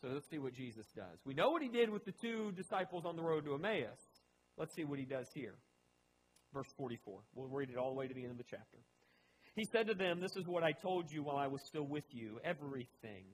So 0.03 0.09
let's 0.09 0.29
see 0.29 0.39
what 0.39 0.53
Jesus 0.53 0.87
does. 0.95 1.19
We 1.25 1.33
know 1.33 1.51
what 1.51 1.63
he 1.63 1.69
did 1.69 1.89
with 1.89 2.05
the 2.05 2.13
two 2.13 2.53
disciples 2.53 3.05
on 3.07 3.17
the 3.17 3.23
road 3.23 3.45
to 3.47 3.55
Emmaus. 3.55 3.99
Let's 4.59 4.75
see 4.75 4.85
what 4.85 4.99
he 4.99 5.07
does 5.07 5.29
here. 5.33 5.55
Verse 6.53 6.69
44. 6.77 7.21
We'll 7.35 7.49
read 7.49 7.71
it 7.71 7.79
all 7.79 7.91
the 7.91 7.99
way 7.99 8.09
to 8.09 8.15
the 8.15 8.23
end 8.23 8.33
of 8.33 8.39
the 8.39 8.45
chapter. 8.45 8.79
He 9.55 9.65
said 9.65 9.87
to 9.87 9.95
them, 9.95 10.21
This 10.21 10.37
is 10.37 10.47
what 10.47 10.63
I 10.63 10.73
told 10.73 11.11
you 11.11 11.23
while 11.23 11.37
I 11.37 11.47
was 11.47 11.63
still 11.67 11.87
with 11.87 12.05
you. 12.11 12.41
Everything 12.45 13.25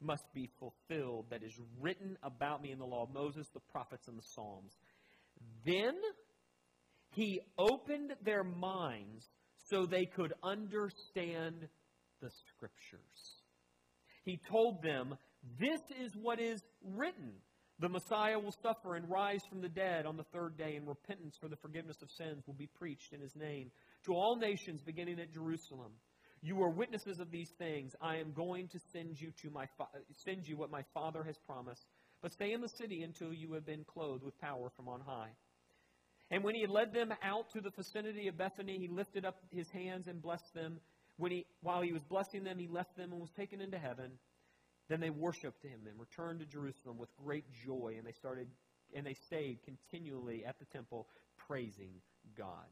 must 0.00 0.24
be 0.34 0.50
fulfilled 0.58 1.26
that 1.30 1.42
is 1.42 1.52
written 1.80 2.16
about 2.22 2.62
me 2.62 2.70
in 2.70 2.78
the 2.78 2.84
law 2.84 3.04
of 3.04 3.12
Moses, 3.12 3.46
the 3.52 3.60
prophets, 3.60 4.08
and 4.08 4.18
the 4.18 4.26
Psalms. 4.34 4.72
Then 5.64 5.94
he 7.12 7.40
opened 7.58 8.12
their 8.24 8.44
minds 8.44 9.28
so 9.70 9.86
they 9.86 10.04
could 10.04 10.32
understand 10.42 11.68
the 12.20 12.30
scriptures. 12.54 13.42
He 14.24 14.40
told 14.50 14.82
them, 14.82 15.16
This 15.58 15.80
is 16.02 16.12
what 16.16 16.40
is 16.40 16.62
written. 16.82 17.32
The 17.80 17.88
Messiah 17.88 18.38
will 18.38 18.54
suffer 18.62 18.94
and 18.94 19.10
rise 19.10 19.42
from 19.48 19.60
the 19.60 19.68
dead 19.68 20.06
on 20.06 20.16
the 20.16 20.24
third 20.32 20.56
day, 20.56 20.76
and 20.76 20.86
repentance 20.86 21.36
for 21.40 21.48
the 21.48 21.56
forgiveness 21.56 22.00
of 22.02 22.10
sins 22.10 22.44
will 22.46 22.54
be 22.54 22.68
preached 22.78 23.12
in 23.12 23.20
his 23.20 23.34
name 23.34 23.70
to 24.06 24.12
all 24.12 24.36
nations 24.36 24.80
beginning 24.80 25.18
at 25.18 25.32
Jerusalem. 25.32 25.92
You 26.40 26.62
are 26.62 26.70
witnesses 26.70 27.20
of 27.20 27.30
these 27.30 27.50
things. 27.58 27.96
I 28.00 28.16
am 28.16 28.32
going 28.32 28.68
to 28.68 28.78
send 28.92 29.20
you 29.20 29.32
to 29.42 29.50
my 29.50 29.66
fa- 29.76 29.88
send 30.24 30.46
you 30.46 30.56
what 30.56 30.70
my 30.70 30.82
Father 30.92 31.24
has 31.24 31.36
promised. 31.46 31.86
But 32.24 32.32
stay 32.32 32.54
in 32.54 32.62
the 32.62 32.70
city 32.70 33.02
until 33.02 33.34
you 33.34 33.52
have 33.52 33.66
been 33.66 33.84
clothed 33.84 34.24
with 34.24 34.40
power 34.40 34.70
from 34.74 34.88
on 34.88 35.02
high. 35.02 35.28
And 36.30 36.42
when 36.42 36.54
he 36.54 36.62
had 36.62 36.70
led 36.70 36.94
them 36.94 37.12
out 37.22 37.50
to 37.50 37.60
the 37.60 37.68
vicinity 37.68 38.28
of 38.28 38.38
Bethany, 38.38 38.78
he 38.78 38.88
lifted 38.88 39.26
up 39.26 39.36
his 39.50 39.68
hands 39.68 40.06
and 40.08 40.22
blessed 40.22 40.54
them. 40.54 40.80
When 41.18 41.32
he, 41.32 41.44
while 41.60 41.82
he 41.82 41.92
was 41.92 42.02
blessing 42.02 42.42
them, 42.42 42.58
he 42.58 42.66
left 42.66 42.96
them 42.96 43.12
and 43.12 43.20
was 43.20 43.30
taken 43.32 43.60
into 43.60 43.76
heaven. 43.76 44.12
Then 44.88 45.00
they 45.00 45.10
worshipped 45.10 45.62
him 45.62 45.80
and 45.86 46.00
returned 46.00 46.40
to 46.40 46.46
Jerusalem 46.46 46.96
with 46.96 47.10
great 47.22 47.44
joy, 47.66 47.96
and 47.98 48.06
they 48.06 48.12
started 48.12 48.48
and 48.94 49.04
they 49.04 49.16
stayed 49.26 49.58
continually 49.62 50.46
at 50.46 50.58
the 50.58 50.64
temple 50.64 51.08
praising 51.46 51.92
God. 52.38 52.70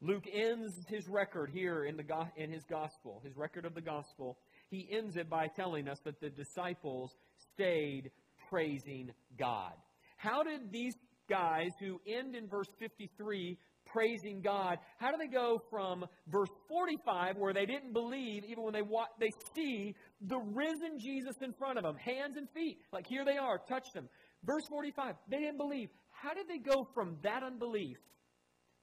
Luke 0.00 0.24
ends 0.32 0.72
his 0.88 1.06
record 1.08 1.50
here 1.52 1.84
in, 1.84 1.98
the, 1.98 2.04
in 2.36 2.50
his 2.50 2.64
gospel, 2.64 3.20
his 3.22 3.36
record 3.36 3.66
of 3.66 3.74
the 3.74 3.82
gospel. 3.82 4.38
He 4.70 4.88
ends 4.90 5.16
it 5.16 5.28
by 5.28 5.48
telling 5.48 5.88
us 5.88 5.98
that 6.04 6.20
the 6.20 6.30
disciples 6.30 7.14
stayed 7.58 8.10
praising 8.48 9.10
God. 9.38 9.72
How 10.16 10.42
did 10.42 10.70
these 10.70 10.94
guys 11.28 11.70
who 11.80 12.00
end 12.06 12.34
in 12.34 12.48
verse 12.48 12.68
53 12.78 13.58
praising 13.86 14.42
God, 14.42 14.78
how 14.98 15.10
do 15.10 15.16
they 15.16 15.32
go 15.32 15.60
from 15.70 16.04
verse 16.26 16.50
45 16.68 17.36
where 17.36 17.54
they 17.54 17.66
didn't 17.66 17.92
believe 17.92 18.44
even 18.44 18.62
when 18.64 18.74
they 18.74 18.82
wa- 18.82 19.06
they 19.18 19.30
see 19.54 19.94
the 20.20 20.38
risen 20.38 20.98
Jesus 20.98 21.36
in 21.40 21.52
front 21.54 21.78
of 21.78 21.84
them, 21.84 21.96
hands 21.96 22.36
and 22.36 22.48
feet, 22.50 22.78
like 22.92 23.06
here 23.06 23.24
they 23.24 23.38
are, 23.38 23.58
touch 23.68 23.86
them. 23.94 24.08
Verse 24.44 24.66
45, 24.68 25.14
they 25.28 25.38
didn't 25.38 25.56
believe. 25.56 25.88
How 26.10 26.34
did 26.34 26.48
they 26.48 26.58
go 26.58 26.86
from 26.94 27.16
that 27.22 27.42
unbelief 27.42 27.96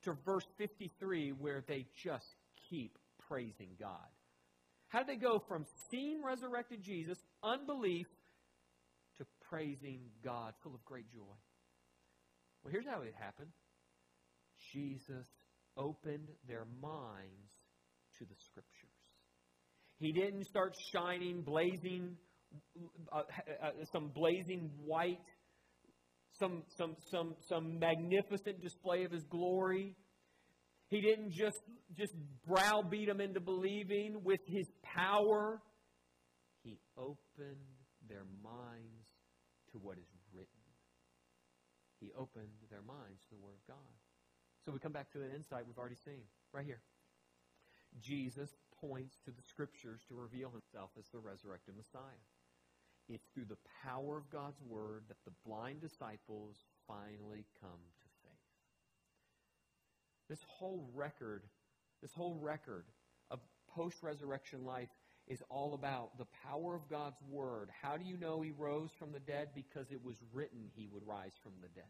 to 0.03 0.13
verse 0.25 0.47
53 0.57 1.33
where 1.33 1.63
they 1.67 1.85
just 2.03 2.35
keep 2.69 2.97
praising 3.27 3.75
God? 3.79 4.09
How 4.87 4.99
did 5.03 5.07
they 5.07 5.21
go 5.21 5.39
from 5.47 5.65
seeing 5.91 6.23
resurrected 6.23 6.81
Jesus, 6.81 7.17
unbelief, 7.43 8.07
praising 9.49 10.01
God, 10.23 10.53
full 10.63 10.75
of 10.75 10.83
great 10.85 11.11
joy? 11.11 11.35
Well, 12.63 12.71
here's 12.71 12.87
how 12.87 13.01
it 13.01 13.13
happened 13.19 13.51
Jesus 14.73 15.27
opened 15.77 16.29
their 16.47 16.65
minds 16.81 17.51
to 18.19 18.25
the 18.25 18.35
Scriptures. 18.49 18.89
He 19.97 20.11
didn't 20.11 20.45
start 20.45 20.73
shining, 20.93 21.41
blazing, 21.41 22.17
uh, 23.11 23.19
uh, 23.19 23.69
some 23.91 24.11
blazing 24.13 24.71
white 24.83 25.19
some, 26.39 26.63
some, 26.77 26.95
some, 27.11 27.35
some 27.47 27.79
magnificent 27.79 28.61
display 28.61 29.03
of 29.03 29.11
his 29.11 29.23
glory. 29.29 29.95
He 30.89 31.01
didn't 31.01 31.31
just, 31.31 31.61
just 31.97 32.13
browbeat 32.45 33.07
them 33.07 33.21
into 33.21 33.39
believing 33.39 34.21
with 34.23 34.39
his 34.45 34.67
power. 34.83 35.61
He 36.63 36.79
opened 36.97 37.65
their 38.07 38.25
minds 38.43 38.94
to 39.75 39.79
what 39.83 39.99
is 39.99 40.07
written. 40.31 40.63
He 41.99 42.15
opened 42.15 42.63
their 42.71 42.83
minds 42.87 43.27
to 43.27 43.35
the 43.35 43.43
Word 43.43 43.59
of 43.59 43.67
God. 43.67 43.95
So 44.63 44.71
we 44.71 44.79
come 44.79 44.95
back 44.95 45.11
to 45.11 45.21
an 45.21 45.35
insight 45.35 45.67
we've 45.67 45.77
already 45.77 45.99
seen 45.99 46.23
right 46.55 46.65
here. 46.65 46.79
Jesus 47.99 48.55
points 48.79 49.19
to 49.25 49.31
the 49.31 49.43
Scriptures 49.43 50.01
to 50.07 50.15
reveal 50.15 50.49
himself 50.49 50.91
as 50.97 51.07
the 51.11 51.19
resurrected 51.19 51.75
Messiah. 51.75 52.23
It's 53.07 53.27
through 53.33 53.45
the 53.45 53.61
power 53.83 54.17
of 54.17 54.31
God's 54.31 54.59
word 54.63 55.03
that 55.07 55.23
the 55.25 55.35
blind 55.45 55.81
disciples 55.81 56.55
finally 56.87 57.45
come 57.61 57.83
to 58.01 58.07
faith. 58.23 58.47
This 60.29 60.43
whole 60.47 60.89
record, 60.95 61.43
this 62.01 62.13
whole 62.13 62.39
record 62.41 62.85
of 63.29 63.39
post 63.69 64.01
resurrection 64.01 64.65
life 64.65 64.89
is 65.27 65.41
all 65.49 65.73
about 65.73 66.17
the 66.17 66.25
power 66.47 66.75
of 66.75 66.87
God's 66.89 67.17
word. 67.29 67.69
How 67.81 67.97
do 67.97 68.05
you 68.05 68.17
know 68.17 68.41
he 68.41 68.51
rose 68.51 68.91
from 68.99 69.11
the 69.11 69.19
dead? 69.19 69.49
Because 69.55 69.87
it 69.91 70.03
was 70.03 70.15
written 70.33 70.69
he 70.75 70.87
would 70.91 71.05
rise 71.05 71.33
from 71.43 71.53
the 71.61 71.69
dead. 71.69 71.85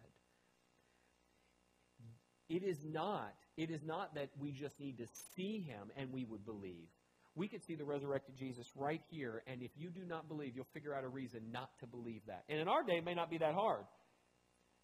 It 2.48 2.64
is 2.64 2.78
not, 2.84 3.34
it 3.58 3.72
is 3.72 3.82
not 3.84 4.16
that 4.16 4.30
we 4.40 4.52
just 4.52 4.80
need 4.80 5.00
to 5.00 5.08
see 5.36 5.62
him 5.62 5.92
and 5.98 6.12
we 6.12 6.26
would 6.26 6.46
believe. 6.46 6.88
We 7.36 7.48
could 7.48 7.64
see 7.66 7.76
the 7.76 7.84
resurrected 7.84 8.36
Jesus 8.38 8.66
right 8.76 9.02
here, 9.10 9.44
and 9.46 9.62
if 9.62 9.72
you 9.76 9.90
do 9.90 10.06
not 10.06 10.30
believe, 10.30 10.54
you'll 10.56 10.68
figure 10.74 10.94
out 10.94 11.04
a 11.04 11.10
reason 11.10 11.42
not 11.52 11.70
to 11.80 11.88
believe 11.88 12.22
that. 12.28 12.44
And 12.48 12.60
in 12.60 12.70
our 12.70 12.82
day, 12.84 12.98
it 12.98 13.04
may 13.04 13.14
not 13.14 13.30
be 13.30 13.40
that 13.40 13.54
hard. 13.54 13.84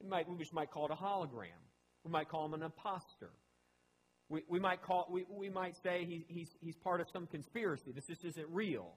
It 0.02 0.10
might, 0.10 0.28
we 0.28 0.36
might 0.52 0.70
call 0.72 0.86
it 0.86 0.92
a 0.92 0.96
hologram. 0.96 1.62
We 2.04 2.12
might 2.12 2.28
call 2.28 2.46
him 2.46 2.54
an 2.54 2.64
impostor. 2.64 3.30
We, 4.32 4.44
we, 4.48 4.60
might, 4.60 4.82
call, 4.82 5.08
we, 5.12 5.26
we 5.30 5.50
might 5.50 5.76
say 5.84 6.06
he, 6.06 6.24
he's, 6.30 6.48
he's 6.62 6.78
part 6.78 7.02
of 7.02 7.08
some 7.12 7.28
conspiracy. 7.28 7.92
This 7.92 8.06
just 8.08 8.24
isn't 8.24 8.48
real. 8.50 8.94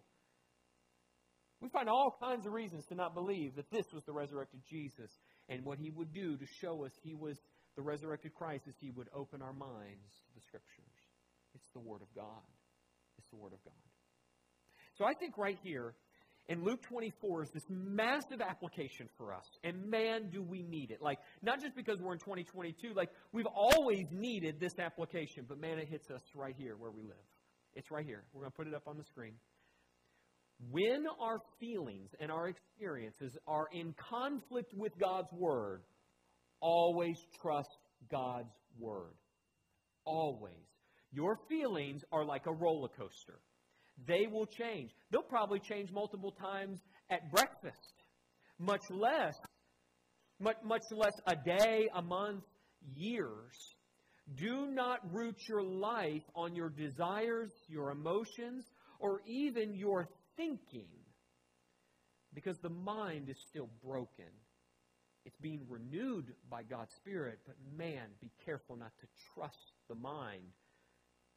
We 1.60 1.68
find 1.70 1.88
all 1.88 2.16
kinds 2.20 2.46
of 2.46 2.52
reasons 2.52 2.86
to 2.86 2.94
not 2.94 3.14
believe 3.14 3.56
that 3.56 3.68
this 3.72 3.86
was 3.92 4.04
the 4.04 4.12
resurrected 4.12 4.60
Jesus. 4.70 5.10
And 5.48 5.64
what 5.64 5.78
he 5.78 5.90
would 5.90 6.14
do 6.14 6.36
to 6.36 6.46
show 6.60 6.84
us 6.84 6.92
he 7.02 7.14
was 7.14 7.36
the 7.74 7.82
resurrected 7.82 8.32
Christ 8.34 8.68
is 8.68 8.74
he 8.78 8.92
would 8.92 9.08
open 9.12 9.42
our 9.42 9.52
minds 9.52 10.14
to 10.28 10.34
the 10.36 10.40
Scriptures. 10.46 10.94
It's 11.56 11.66
the 11.72 11.80
Word 11.80 12.02
of 12.02 12.14
God 12.14 12.46
It's 13.18 13.28
the 13.30 13.36
Word 13.36 13.52
of 13.52 13.64
God. 13.64 13.74
So 14.96 15.04
I 15.04 15.14
think 15.14 15.36
right 15.36 15.58
here 15.64 15.94
in 16.48 16.62
Luke 16.62 16.82
24 16.82 17.44
is 17.44 17.50
this 17.50 17.64
massive 17.70 18.40
application 18.40 19.08
for 19.16 19.32
us. 19.32 19.44
And 19.62 19.90
man, 19.90 20.30
do 20.30 20.42
we 20.42 20.62
need 20.62 20.90
it. 20.90 21.00
Like, 21.00 21.18
not 21.42 21.60
just 21.60 21.74
because 21.74 21.98
we're 22.00 22.12
in 22.12 22.18
2022, 22.18 22.92
like, 22.94 23.08
we've 23.32 23.46
always 23.46 24.04
needed 24.10 24.60
this 24.60 24.78
application, 24.78 25.46
but 25.48 25.58
man, 25.58 25.78
it 25.78 25.88
hits 25.88 26.10
us 26.10 26.20
right 26.34 26.54
here 26.56 26.76
where 26.76 26.90
we 26.90 27.02
live. 27.02 27.16
It's 27.74 27.90
right 27.90 28.04
here. 28.04 28.24
We're 28.32 28.42
going 28.42 28.52
to 28.52 28.56
put 28.56 28.66
it 28.66 28.74
up 28.74 28.86
on 28.86 28.98
the 28.98 29.04
screen. 29.04 29.34
When 30.70 31.04
our 31.20 31.40
feelings 31.58 32.10
and 32.20 32.30
our 32.30 32.48
experiences 32.48 33.36
are 33.46 33.66
in 33.72 33.94
conflict 34.10 34.72
with 34.76 34.92
God's 35.00 35.32
Word, 35.32 35.82
always 36.60 37.16
trust 37.40 37.68
God's 38.10 38.54
Word. 38.78 39.14
Always. 40.04 40.52
Your 41.10 41.38
feelings 41.48 42.02
are 42.12 42.24
like 42.24 42.46
a 42.46 42.52
roller 42.52 42.88
coaster. 42.88 43.40
They 44.06 44.26
will 44.30 44.46
change. 44.46 44.90
They'll 45.10 45.22
probably 45.22 45.60
change 45.60 45.90
multiple 45.90 46.32
times 46.32 46.80
at 47.10 47.30
breakfast, 47.30 47.94
much 48.58 48.82
less, 48.90 49.34
much, 50.40 50.56
much 50.64 50.82
less 50.92 51.14
a 51.26 51.36
day, 51.36 51.88
a 51.94 52.02
month, 52.02 52.44
years. 52.94 53.54
Do 54.36 54.66
not 54.66 54.98
root 55.12 55.36
your 55.48 55.62
life 55.62 56.22
on 56.34 56.54
your 56.54 56.70
desires, 56.70 57.52
your 57.68 57.90
emotions, 57.90 58.64
or 58.98 59.20
even 59.26 59.74
your 59.74 60.08
thinking, 60.36 60.88
because 62.32 62.58
the 62.62 62.70
mind 62.70 63.28
is 63.28 63.36
still 63.48 63.68
broken. 63.84 64.32
It's 65.24 65.36
being 65.38 65.62
renewed 65.68 66.34
by 66.50 66.62
God's 66.62 66.94
Spirit, 66.96 67.38
but 67.46 67.56
man, 67.76 68.08
be 68.20 68.30
careful 68.44 68.76
not 68.76 68.92
to 69.00 69.06
trust 69.34 69.72
the 69.88 69.94
mind 69.94 70.52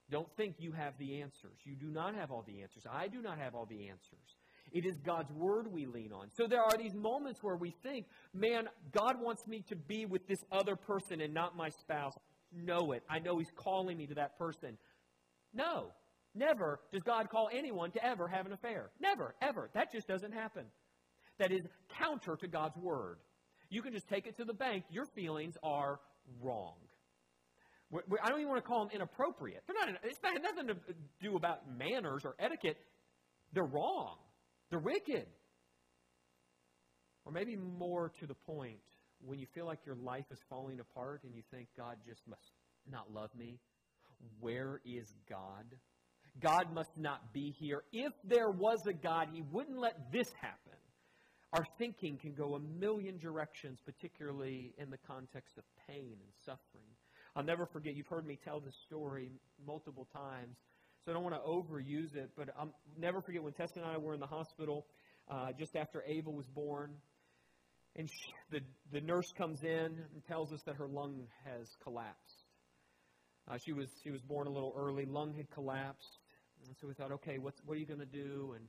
don't 0.10 0.30
think 0.38 0.56
you 0.60 0.72
have 0.72 0.94
the 1.00 1.22
answers. 1.22 1.58
You 1.64 1.76
do 1.76 1.88
not 1.88 2.16
have 2.16 2.32
all 2.32 2.44
the 2.48 2.62
answers. 2.62 2.84
I 2.90 3.08
do 3.08 3.22
not 3.22 3.38
have 3.40 3.56
all 3.56 3.66
the 3.66 3.90
answers. 3.90 4.36
It 4.72 4.86
is 4.86 4.96
God's 5.06 5.32
word 5.32 5.72
we 5.72 5.86
lean 5.86 6.12
on. 6.12 6.28
So 6.36 6.48
there 6.48 6.62
are 6.62 6.78
these 6.78 6.94
moments 6.94 7.42
where 7.42 7.56
we 7.56 7.74
think, 7.84 8.06
man, 8.34 8.68
God 8.92 9.16
wants 9.22 9.48
me 9.48 9.64
to 9.70 9.76
be 9.76 10.06
with 10.06 10.28
this 10.28 10.40
other 10.52 10.76
person 10.76 11.22
and 11.22 11.34
not 11.34 11.56
my 11.56 11.70
spouse. 11.70 12.14
Know 12.54 12.92
it. 12.92 13.04
I 13.10 13.20
know 13.20 13.38
He's 13.38 13.52
calling 13.56 13.98
me 13.98 14.08
to 14.08 14.16
that 14.16 14.38
person. 14.38 14.78
No, 15.54 15.92
never 16.36 16.80
does 16.92 17.04
God 17.04 17.30
call 17.30 17.50
anyone 17.52 17.92
to 17.92 18.06
ever 18.06 18.28
have 18.28 18.46
an 18.46 18.54
affair. 18.54 18.90
Never, 19.00 19.36
ever. 19.42 19.70
That 19.74 19.92
just 19.92 20.08
doesn't 20.08 20.34
happen. 20.34 20.66
That 21.40 21.52
is 21.52 21.62
counter 22.00 22.36
to 22.38 22.48
God's 22.48 22.78
word. 22.78 23.18
You 23.70 23.82
can 23.82 23.94
just 23.94 24.08
take 24.08 24.28
it 24.28 24.38
to 24.38 24.46
the 24.46 24.54
bank. 24.54 24.86
Your 24.90 25.06
feelings 25.06 25.56
are 25.64 26.00
wrong. 26.42 26.76
I 27.94 28.30
don't 28.30 28.40
even 28.40 28.50
want 28.50 28.64
to 28.64 28.68
call 28.68 28.86
them 28.86 28.94
inappropriate. 28.94 29.64
They're 29.66 29.76
not. 29.76 30.02
It's 30.04 30.20
not 30.22 30.34
nothing 30.42 30.68
to 30.68 30.76
do 31.22 31.36
about 31.36 31.60
manners 31.70 32.24
or 32.26 32.36
etiquette. 32.40 32.78
They're 33.54 33.64
wrong. 33.64 34.18
They're 34.70 34.80
wicked. 34.80 35.26
Or 37.26 37.32
maybe 37.32 37.56
more 37.56 38.12
to 38.20 38.26
the 38.28 38.34
point, 38.34 38.80
when 39.26 39.40
you 39.40 39.48
feel 39.54 39.66
like 39.66 39.80
your 39.86 39.96
life 39.96 40.26
is 40.32 40.40
falling 40.50 40.80
apart 40.80 41.24
and 41.24 41.34
you 41.34 41.44
think 41.52 41.68
God 41.78 41.96
just 42.06 42.22
must 42.28 42.52
not 42.90 43.12
love 43.14 43.30
me, 43.38 43.60
where 44.40 44.82
is 44.86 45.14
God? 45.30 45.66
God 46.42 46.74
must 46.74 46.92
not 46.98 47.34
be 47.34 47.56
here. 47.58 47.84
If 47.92 48.14
there 48.24 48.50
was 48.50 48.80
a 48.88 48.94
God, 48.94 49.30
He 49.34 49.42
wouldn't 49.52 49.80
let 49.80 50.12
this 50.12 50.28
happen. 50.42 50.78
Our 51.54 51.64
thinking 51.78 52.18
can 52.18 52.34
go 52.34 52.56
a 52.56 52.60
million 52.60 53.18
directions, 53.18 53.80
particularly 53.86 54.74
in 54.78 54.90
the 54.90 54.98
context 55.08 55.58
of 55.58 55.64
pain 55.88 56.18
and 56.22 56.32
suffering. 56.46 56.92
I'll 57.38 57.44
never 57.44 57.68
forget, 57.68 57.96
you've 57.96 58.08
heard 58.08 58.26
me 58.26 58.40
tell 58.44 58.60
this 58.60 58.74
story 58.88 59.30
multiple 59.68 60.08
times, 60.12 60.58
so 61.06 61.12
I 61.12 61.14
don't 61.14 61.24
want 61.24 61.36
to 61.36 61.48
overuse 61.48 62.16
it, 62.16 62.32
but 62.36 62.50
I'll 62.58 62.74
never 62.98 63.22
forget 63.22 63.44
when 63.44 63.54
Tessa 63.54 63.74
and 63.76 63.86
I 63.86 63.98
were 63.98 64.16
in 64.16 64.20
the 64.20 64.26
hospital 64.26 64.88
uh, 65.30 65.52
just 65.56 65.76
after 65.76 66.04
Ava 66.08 66.32
was 66.32 66.48
born. 66.48 66.96
And 67.96 68.10
she, 68.10 68.34
the, 68.50 68.62
the 68.92 69.02
nurse 69.02 69.32
comes 69.38 69.62
in 69.62 69.70
and 69.70 70.26
tells 70.28 70.52
us 70.52 70.62
that 70.66 70.78
her 70.78 70.88
lung 70.88 71.28
has 71.46 71.68
collapsed. 71.84 72.44
Uh, 73.48 73.60
she, 73.64 73.72
was, 73.72 73.88
she 74.04 74.10
was 74.10 74.22
born 74.22 74.48
a 74.48 74.52
little 74.52 74.74
early, 74.76 75.06
lung 75.06 75.36
had 75.36 75.50
collapsed. 75.52 76.18
And 76.66 76.76
so 76.82 76.88
we 76.88 76.96
thought, 76.96 77.12
okay, 77.12 77.38
what's, 77.38 77.62
what 77.66 77.78
are 77.78 77.80
you 77.80 77.86
going 77.86 78.00
to 78.00 78.06
do? 78.08 78.56
And, 78.56 78.66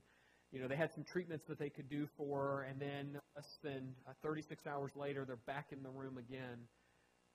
you 0.51 0.61
know, 0.61 0.67
they 0.67 0.75
had 0.75 0.93
some 0.93 1.03
treatments 1.03 1.45
that 1.47 1.57
they 1.57 1.69
could 1.71 1.89
do 1.89 2.07
for 2.17 2.39
her. 2.39 2.61
And 2.69 2.79
then 2.79 3.19
less 3.35 3.57
than 3.63 3.95
uh, 4.07 4.11
36 4.21 4.67
hours 4.67 4.91
later, 4.95 5.25
they're 5.25 5.37
back 5.47 5.69
in 5.71 5.81
the 5.81 5.89
room 5.89 6.19
again. 6.19 6.59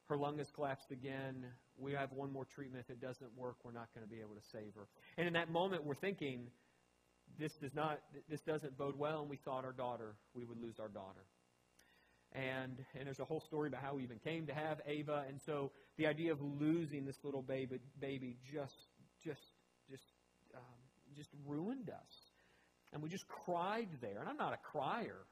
Her 0.09 0.17
lung 0.17 0.39
has 0.39 0.51
collapsed 0.51 0.91
again. 0.91 1.45
We 1.77 1.93
have 1.93 2.13
one 2.13 2.33
more 2.33 2.45
treatment. 2.45 2.85
If 2.87 2.91
it 2.91 3.01
doesn't 3.01 3.31
work, 3.37 3.57
we're 3.65 3.73
not 3.73 3.89
going 3.95 4.07
to 4.07 4.11
be 4.11 4.21
able 4.21 4.35
to 4.35 4.47
save 4.53 4.75
her. 4.77 4.87
And 5.17 5.27
in 5.27 5.33
that 5.35 5.51
moment, 5.51 5.85
we're 5.85 5.95
thinking, 5.95 6.49
this 7.39 7.53
does 7.55 7.75
not, 7.75 8.01
this 8.29 8.43
doesn't 8.43 8.77
bode 8.77 8.99
well. 8.99 9.23
And 9.23 9.31
we 9.31 9.37
thought 9.37 9.65
our 9.65 9.73
daughter, 9.73 10.15
we 10.35 10.45
would 10.45 10.61
lose 10.61 10.79
our 10.79 10.89
daughter 10.89 11.25
and 12.35 12.85
and 12.95 13.07
there's 13.07 13.21
a 13.21 13.25
whole 13.25 13.41
story 13.41 13.69
about 13.69 13.83
how 13.83 13.95
we 13.95 14.03
even 14.03 14.19
came 14.19 14.47
to 14.47 14.55
have 14.55 14.81
Ava, 14.87 15.25
and 15.29 15.41
so 15.41 15.71
the 15.97 16.07
idea 16.07 16.33
of 16.33 16.39
losing 16.43 17.05
this 17.05 17.19
little 17.23 17.43
baby 17.43 17.79
baby 18.01 18.37
just 18.53 18.89
just 19.23 19.53
just 19.89 20.05
um, 20.55 20.63
just 21.17 21.31
ruined 21.47 21.91
us, 21.91 22.33
and 22.93 23.03
we 23.03 23.09
just 23.09 23.27
cried 23.29 23.89
there. 24.01 24.21
And 24.21 24.29
I'm 24.29 24.37
not 24.37 24.53
a 24.53 24.59
crier. 24.59 25.27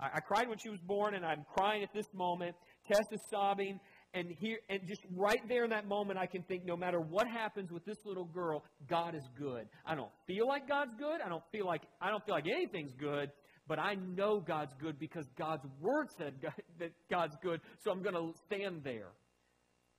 I, 0.00 0.06
I 0.14 0.20
cried 0.20 0.48
when 0.48 0.58
she 0.58 0.68
was 0.68 0.80
born, 0.80 1.14
and 1.14 1.24
I'm 1.24 1.44
crying 1.54 1.82
at 1.82 1.92
this 1.94 2.06
moment. 2.12 2.56
Tess 2.90 3.06
is 3.12 3.20
sobbing, 3.30 3.78
and 4.14 4.28
here 4.38 4.58
and 4.68 4.80
just 4.86 5.02
right 5.14 5.40
there 5.48 5.64
in 5.64 5.70
that 5.70 5.86
moment, 5.86 6.18
I 6.18 6.26
can 6.26 6.42
think 6.42 6.64
no 6.64 6.76
matter 6.76 7.00
what 7.00 7.26
happens 7.28 7.70
with 7.70 7.84
this 7.84 7.98
little 8.04 8.24
girl, 8.24 8.64
God 8.88 9.14
is 9.14 9.22
good. 9.38 9.68
I 9.86 9.94
don't 9.94 10.10
feel 10.26 10.46
like 10.46 10.68
God's 10.68 10.92
good. 10.98 11.20
I 11.24 11.28
don't 11.28 11.44
feel 11.52 11.66
like 11.66 11.82
I 12.00 12.10
don't 12.10 12.24
feel 12.24 12.34
like 12.34 12.46
anything's 12.46 12.94
good 12.94 13.30
but 13.68 13.78
I 13.78 13.94
know 13.94 14.40
God's 14.40 14.72
good 14.80 14.98
because 14.98 15.26
God's 15.38 15.64
word 15.78 16.08
said 16.16 16.34
that 16.80 16.90
God's 17.10 17.36
good, 17.42 17.60
so 17.84 17.90
I'm 17.90 18.02
going 18.02 18.14
to 18.14 18.32
stand 18.46 18.80
there. 18.82 19.12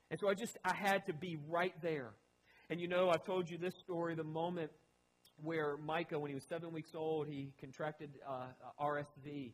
And 0.10 0.20
so 0.20 0.28
I 0.28 0.34
just, 0.34 0.58
I 0.66 0.74
had 0.76 1.06
to 1.06 1.14
be 1.14 1.38
right 1.48 1.74
there. 1.84 2.14
And 2.70 2.82
you 2.82 2.88
know, 2.88 3.10
I've 3.10 3.26
told 3.26 3.50
you 3.50 3.58
this 3.58 3.74
story 3.84 4.16
the 4.16 4.24
moment 4.24 4.72
where 5.42 5.78
Micah, 5.78 6.20
when 6.20 6.30
he 6.30 6.36
was 6.36 6.44
seven 6.50 6.74
weeks 6.74 6.92
old, 6.96 7.28
he 7.28 7.54
contracted 7.60 8.10
uh, 8.28 8.48
RSV. 8.82 9.54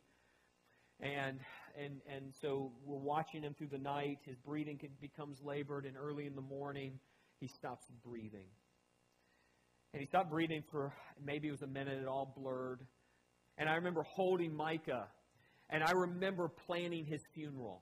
And, 1.01 1.39
and, 1.77 2.01
and 2.13 2.33
so 2.41 2.71
we're 2.85 2.97
watching 2.97 3.43
him 3.43 3.53
through 3.57 3.67
the 3.67 3.77
night. 3.77 4.19
His 4.23 4.37
breathing 4.37 4.79
becomes 5.01 5.37
labored, 5.43 5.85
and 5.85 5.97
early 5.97 6.25
in 6.25 6.35
the 6.35 6.41
morning, 6.41 6.99
he 7.39 7.47
stops 7.47 7.85
breathing. 8.03 8.47
And 9.93 10.01
he 10.01 10.07
stopped 10.07 10.29
breathing 10.29 10.63
for 10.71 10.93
maybe 11.23 11.47
it 11.47 11.51
was 11.51 11.61
a 11.61 11.67
minute, 11.67 12.01
it 12.01 12.07
all 12.07 12.33
blurred. 12.37 12.81
And 13.57 13.69
I 13.69 13.75
remember 13.75 14.03
holding 14.03 14.55
Micah, 14.55 15.07
and 15.69 15.83
I 15.83 15.91
remember 15.91 16.49
planning 16.65 17.05
his 17.05 17.21
funeral. 17.33 17.81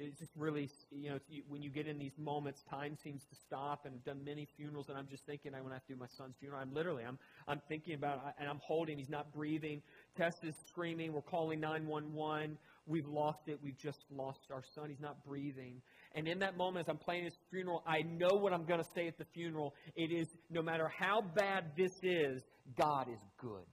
It's 0.00 0.16
just 0.20 0.30
really, 0.36 0.70
you 0.92 1.10
know, 1.10 1.18
when 1.48 1.60
you 1.60 1.70
get 1.70 1.88
in 1.88 1.98
these 1.98 2.16
moments, 2.16 2.62
time 2.70 2.96
seems 3.02 3.24
to 3.24 3.34
stop. 3.44 3.84
And 3.84 3.96
I've 3.96 4.04
done 4.04 4.22
many 4.24 4.46
funerals, 4.56 4.88
and 4.88 4.96
I'm 4.96 5.08
just 5.08 5.26
thinking, 5.26 5.54
I'm 5.54 5.62
going 5.62 5.70
to 5.70 5.74
have 5.74 5.86
to 5.86 5.94
do 5.94 5.98
my 5.98 6.06
son's 6.16 6.36
funeral. 6.38 6.62
I'm 6.62 6.72
literally, 6.72 7.02
I'm, 7.02 7.18
I'm 7.48 7.60
thinking 7.68 7.94
about, 7.94 8.34
and 8.38 8.48
I'm 8.48 8.60
holding. 8.62 8.96
He's 8.96 9.08
not 9.08 9.32
breathing. 9.32 9.82
Tess 10.18 10.34
is 10.42 10.54
screaming. 10.66 11.12
We're 11.12 11.22
calling 11.22 11.60
911. 11.60 12.58
We've 12.86 13.06
lost 13.06 13.40
it. 13.46 13.58
We've 13.62 13.78
just 13.78 14.04
lost 14.10 14.40
our 14.52 14.62
son. 14.74 14.88
He's 14.88 15.00
not 15.00 15.24
breathing. 15.24 15.80
And 16.14 16.26
in 16.26 16.40
that 16.40 16.56
moment, 16.56 16.86
as 16.86 16.90
I'm 16.90 16.98
playing 16.98 17.24
his 17.24 17.36
funeral, 17.50 17.84
I 17.86 18.02
know 18.02 18.36
what 18.36 18.52
I'm 18.52 18.64
going 18.64 18.80
to 18.80 18.88
say 18.94 19.06
at 19.06 19.16
the 19.16 19.26
funeral. 19.32 19.74
It 19.94 20.10
is, 20.10 20.26
no 20.50 20.60
matter 20.60 20.90
how 20.98 21.22
bad 21.22 21.66
this 21.76 21.92
is, 22.02 22.42
God 22.76 23.08
is 23.08 23.20
good. 23.40 23.66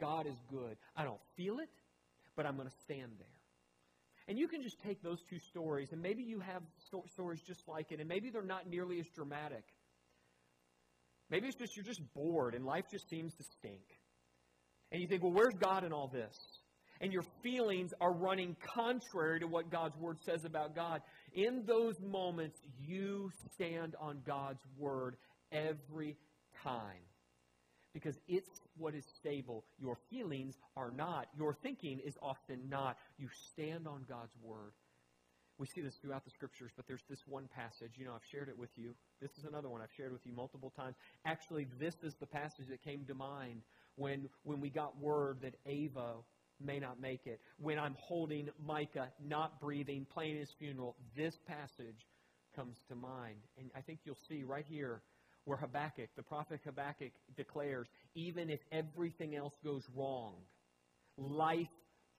God 0.00 0.26
is 0.26 0.36
good. 0.50 0.76
I 0.96 1.04
don't 1.04 1.20
feel 1.36 1.58
it, 1.58 1.68
but 2.34 2.46
I'm 2.46 2.56
going 2.56 2.68
to 2.68 2.76
stand 2.84 3.12
there. 3.18 3.26
And 4.26 4.38
you 4.38 4.48
can 4.48 4.62
just 4.62 4.80
take 4.80 5.02
those 5.02 5.22
two 5.28 5.38
stories, 5.50 5.88
and 5.92 6.00
maybe 6.00 6.22
you 6.22 6.40
have 6.40 6.62
stories 7.12 7.42
just 7.46 7.68
like 7.68 7.90
it, 7.90 8.00
and 8.00 8.08
maybe 8.08 8.30
they're 8.30 8.42
not 8.42 8.68
nearly 8.68 9.00
as 9.00 9.06
dramatic. 9.14 9.64
Maybe 11.30 11.48
it's 11.48 11.56
just 11.56 11.76
you're 11.76 11.84
just 11.84 12.02
bored 12.14 12.54
and 12.54 12.64
life 12.64 12.84
just 12.90 13.08
seems 13.08 13.34
to 13.34 13.44
stink. 13.44 13.99
And 14.92 15.00
you 15.00 15.08
think, 15.08 15.22
well, 15.22 15.32
where's 15.32 15.54
God 15.54 15.84
in 15.84 15.92
all 15.92 16.08
this? 16.08 16.36
And 17.00 17.12
your 17.12 17.24
feelings 17.42 17.94
are 18.00 18.12
running 18.12 18.56
contrary 18.74 19.40
to 19.40 19.46
what 19.46 19.70
God's 19.70 19.96
word 19.96 20.18
says 20.24 20.44
about 20.44 20.74
God. 20.74 21.00
In 21.32 21.64
those 21.66 21.98
moments, 22.00 22.60
you 22.78 23.30
stand 23.54 23.96
on 24.00 24.18
God's 24.26 24.62
word 24.76 25.16
every 25.50 26.16
time 26.62 27.02
because 27.94 28.16
it's 28.28 28.60
what 28.76 28.94
is 28.94 29.04
stable. 29.16 29.64
Your 29.80 29.96
feelings 30.10 30.54
are 30.76 30.92
not. 30.94 31.26
Your 31.36 31.56
thinking 31.62 32.00
is 32.04 32.14
often 32.22 32.68
not. 32.68 32.96
You 33.18 33.28
stand 33.50 33.86
on 33.86 34.04
God's 34.08 34.34
word. 34.42 34.72
We 35.58 35.66
see 35.66 35.82
this 35.82 35.96
throughout 36.00 36.24
the 36.24 36.30
scriptures, 36.30 36.70
but 36.74 36.86
there's 36.86 37.04
this 37.08 37.20
one 37.26 37.46
passage. 37.54 37.92
You 37.96 38.06
know, 38.06 38.12
I've 38.14 38.24
shared 38.30 38.48
it 38.48 38.58
with 38.58 38.70
you. 38.76 38.94
This 39.20 39.30
is 39.36 39.44
another 39.44 39.68
one 39.68 39.82
I've 39.82 39.92
shared 39.94 40.12
with 40.12 40.24
you 40.24 40.32
multiple 40.32 40.72
times. 40.74 40.96
Actually, 41.26 41.66
this 41.78 41.94
is 42.02 42.14
the 42.18 42.26
passage 42.26 42.68
that 42.70 42.82
came 42.82 43.04
to 43.06 43.14
mind 43.14 43.60
when, 43.96 44.28
when 44.44 44.60
we 44.60 44.70
got 44.70 45.00
word 45.00 45.38
that 45.42 45.54
Ava 45.66 46.14
may 46.60 46.78
not 46.78 47.00
make 47.00 47.26
it. 47.26 47.40
When 47.58 47.78
I'm 47.78 47.96
holding 47.98 48.48
Micah, 48.64 49.08
not 49.24 49.60
breathing, 49.60 50.06
playing 50.12 50.38
his 50.38 50.50
funeral, 50.58 50.96
this 51.16 51.34
passage 51.46 52.06
comes 52.54 52.76
to 52.88 52.94
mind. 52.94 53.38
And 53.58 53.70
I 53.76 53.80
think 53.80 54.00
you'll 54.04 54.18
see 54.28 54.42
right 54.42 54.66
here 54.68 55.02
where 55.44 55.56
Habakkuk, 55.56 56.08
the 56.16 56.22
prophet 56.22 56.60
Habakkuk, 56.64 57.12
declares 57.36 57.88
even 58.14 58.50
if 58.50 58.60
everything 58.72 59.36
else 59.36 59.54
goes 59.64 59.82
wrong, 59.94 60.34
life 61.16 61.68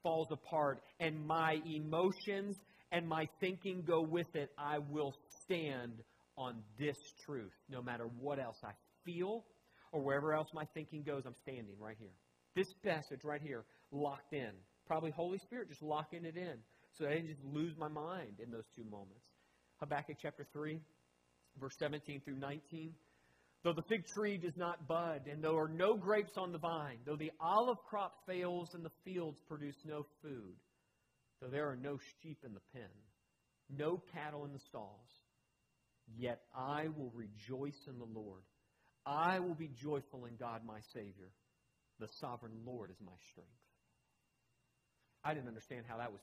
falls 0.03 0.31
apart, 0.31 0.81
and 0.99 1.25
my 1.27 1.61
emotions 1.65 2.57
and 2.91 3.07
my 3.07 3.27
thinking 3.39 3.83
go 3.85 4.01
with 4.01 4.35
it, 4.35 4.49
I 4.57 4.79
will 4.79 5.13
stand 5.43 5.93
on 6.37 6.55
this 6.79 6.97
truth 7.25 7.53
no 7.69 7.81
matter 7.81 8.05
what 8.19 8.39
else 8.39 8.57
I 8.63 8.71
feel 9.05 9.43
or 9.91 10.01
wherever 10.01 10.33
else 10.33 10.47
my 10.53 10.65
thinking 10.73 11.03
goes. 11.03 11.23
I'm 11.25 11.35
standing 11.41 11.75
right 11.79 11.97
here. 11.99 12.13
This 12.55 12.67
passage 12.83 13.23
right 13.23 13.41
here, 13.41 13.63
locked 13.91 14.33
in. 14.33 14.51
Probably 14.87 15.11
Holy 15.11 15.37
Spirit 15.37 15.69
just 15.69 15.81
locking 15.81 16.25
it 16.25 16.35
in 16.35 16.57
so 16.97 17.05
I 17.05 17.13
didn't 17.13 17.27
just 17.27 17.43
lose 17.43 17.73
my 17.77 17.87
mind 17.87 18.39
in 18.43 18.51
those 18.51 18.67
two 18.75 18.83
moments. 18.83 19.23
Habakkuk 19.79 20.17
chapter 20.21 20.45
3, 20.53 20.79
verse 21.59 21.75
17 21.79 22.21
through 22.21 22.37
19. 22.37 22.93
Though 23.63 23.73
the 23.73 23.83
fig 23.83 24.05
tree 24.07 24.37
does 24.37 24.57
not 24.57 24.87
bud, 24.87 25.21
and 25.31 25.43
there 25.43 25.55
are 25.55 25.69
no 25.69 25.95
grapes 25.95 26.33
on 26.35 26.51
the 26.51 26.57
vine, 26.57 26.97
though 27.05 27.15
the 27.15 27.31
olive 27.39 27.77
crop 27.87 28.13
fails 28.25 28.69
and 28.73 28.83
the 28.83 28.91
fields 29.05 29.37
produce 29.47 29.77
no 29.85 30.05
food, 30.21 30.55
though 31.39 31.49
there 31.49 31.69
are 31.69 31.75
no 31.75 31.97
sheep 32.21 32.39
in 32.43 32.53
the 32.53 32.61
pen, 32.73 32.89
no 33.69 34.01
cattle 34.13 34.45
in 34.45 34.51
the 34.51 34.59
stalls, 34.59 35.09
yet 36.17 36.41
I 36.55 36.87
will 36.97 37.11
rejoice 37.15 37.87
in 37.87 37.99
the 37.99 38.19
Lord. 38.19 38.41
I 39.05 39.39
will 39.39 39.55
be 39.55 39.69
joyful 39.81 40.25
in 40.25 40.35
God 40.37 40.61
my 40.65 40.79
Savior. 40.93 41.31
The 41.99 42.07
sovereign 42.19 42.53
Lord 42.65 42.89
is 42.91 42.97
my 43.03 43.11
strength. 43.31 43.51
I 45.23 45.33
didn't 45.33 45.47
understand 45.47 45.85
how 45.87 45.97
that 45.97 46.11
was 46.11 46.21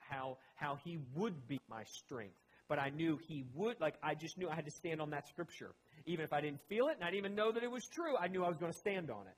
how 0.00 0.38
how 0.56 0.78
he 0.84 0.98
would 1.14 1.48
be 1.48 1.60
my 1.68 1.84
strength, 1.84 2.34
but 2.68 2.78
I 2.78 2.90
knew 2.90 3.18
he 3.28 3.44
would 3.54 3.80
like 3.80 3.94
I 4.02 4.14
just 4.14 4.36
knew 4.38 4.48
I 4.48 4.54
had 4.54 4.64
to 4.64 4.70
stand 4.72 5.00
on 5.00 5.10
that 5.10 5.28
scripture. 5.28 5.70
Even 6.06 6.24
if 6.24 6.32
I 6.32 6.40
didn't 6.40 6.60
feel 6.68 6.88
it 6.88 6.96
and 6.96 7.04
I 7.04 7.10
didn't 7.10 7.24
even 7.24 7.34
know 7.34 7.52
that 7.52 7.62
it 7.62 7.70
was 7.70 7.86
true, 7.92 8.16
I 8.16 8.28
knew 8.28 8.44
I 8.44 8.48
was 8.48 8.58
going 8.58 8.72
to 8.72 8.78
stand 8.78 9.10
on 9.10 9.26
it. 9.26 9.36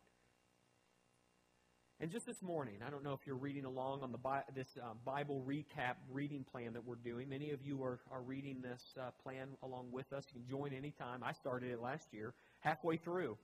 And 2.02 2.10
just 2.10 2.26
this 2.26 2.42
morning, 2.42 2.78
I 2.84 2.90
don't 2.90 3.04
know 3.04 3.12
if 3.12 3.20
you're 3.24 3.36
reading 3.36 3.64
along 3.64 4.02
on 4.02 4.10
the 4.10 4.18
this 4.56 4.66
uh, 4.76 4.94
Bible 5.04 5.40
recap 5.46 5.94
reading 6.10 6.44
plan 6.50 6.72
that 6.72 6.84
we're 6.84 6.96
doing. 6.96 7.28
Many 7.28 7.52
of 7.52 7.62
you 7.64 7.80
are, 7.84 8.00
are 8.10 8.22
reading 8.22 8.60
this 8.60 8.82
uh, 9.00 9.10
plan 9.22 9.46
along 9.62 9.92
with 9.92 10.12
us. 10.12 10.24
You 10.34 10.40
can 10.40 10.50
join 10.50 10.72
anytime. 10.72 11.22
I 11.22 11.30
started 11.30 11.70
it 11.70 11.80
last 11.80 12.08
year, 12.10 12.34
halfway 12.58 12.96
through. 12.96 13.38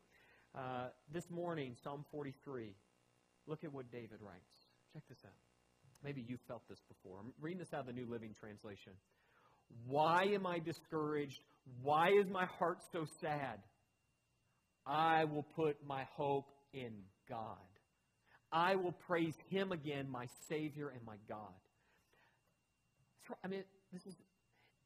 Uh, 0.57 0.89
this 1.15 1.31
morning, 1.31 1.77
Psalm 1.85 2.05
43. 2.11 2.75
Look 3.47 3.63
at 3.63 3.73
what 3.73 3.93
David 3.93 4.19
writes. 4.21 4.51
Check 4.93 5.05
this 5.09 5.19
out. 5.25 5.31
Maybe 6.03 6.25
you 6.27 6.37
felt 6.49 6.63
this 6.69 6.81
before. 6.89 7.19
I'm 7.21 7.33
reading 7.41 7.61
this 7.61 7.73
out 7.73 7.83
of 7.83 7.87
the 7.87 7.93
New 7.93 8.11
Living 8.11 8.35
Translation. 8.41 8.95
Why 9.87 10.25
am 10.35 10.49
I 10.49 10.59
discouraged? 10.59 11.39
Why 11.85 12.09
is 12.09 12.29
my 12.29 12.47
heart 12.59 12.79
so 12.91 13.07
sad? 13.21 13.61
I 14.85 15.27
will 15.27 15.47
put 15.55 15.77
my 15.87 16.09
hope 16.17 16.49
in 16.73 16.91
God. 17.29 17.68
I 18.53 18.77
will 18.77 18.93
praise 18.93 19.35
Him 19.51 19.73
again, 19.73 20.09
my 20.11 20.27
Savior 20.49 20.89
and 20.89 21.05
my 21.05 21.17
God. 21.29 21.53
I 23.45 23.49
mean, 23.49 23.65
this 23.93 24.07
is 24.07 24.15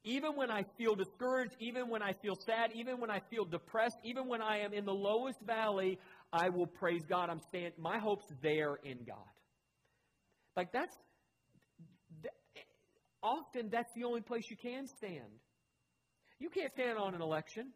even 0.05 0.35
when 0.35 0.51
I 0.51 0.65
feel 0.77 0.97
discouraged, 0.97 1.55
even 1.61 1.89
when 1.89 2.03
I 2.03 2.13
feel 2.13 2.35
sad, 2.35 2.73
even 2.75 2.99
when 3.01 3.11
I 3.11 3.21
feel 3.31 3.45
depressed, 3.45 3.97
even 4.03 4.27
when 4.27 4.43
I 4.43 4.59
am 4.61 4.73
in 4.73 4.85
the 4.85 4.93
lowest 4.93 5.41
valley, 5.47 5.99
I 6.33 6.49
will 6.49 6.67
praise 6.67 7.03
God. 7.09 7.31
I'm 7.31 7.41
stand 7.49 7.75
my 7.79 7.99
hope's 7.99 8.27
there 8.43 8.79
in 8.83 8.99
God. 9.07 9.17
Like 10.57 10.73
that's 10.73 10.95
often 13.23 13.69
that's 13.71 13.93
the 13.95 14.05
only 14.05 14.23
place 14.23 14.45
you 14.51 14.57
can 14.57 14.89
stand. 14.89 15.31
You 16.41 16.51
can't 16.51 16.73
stand 16.73 16.99
on 16.99 17.15
an 17.15 17.23
election. 17.23 17.69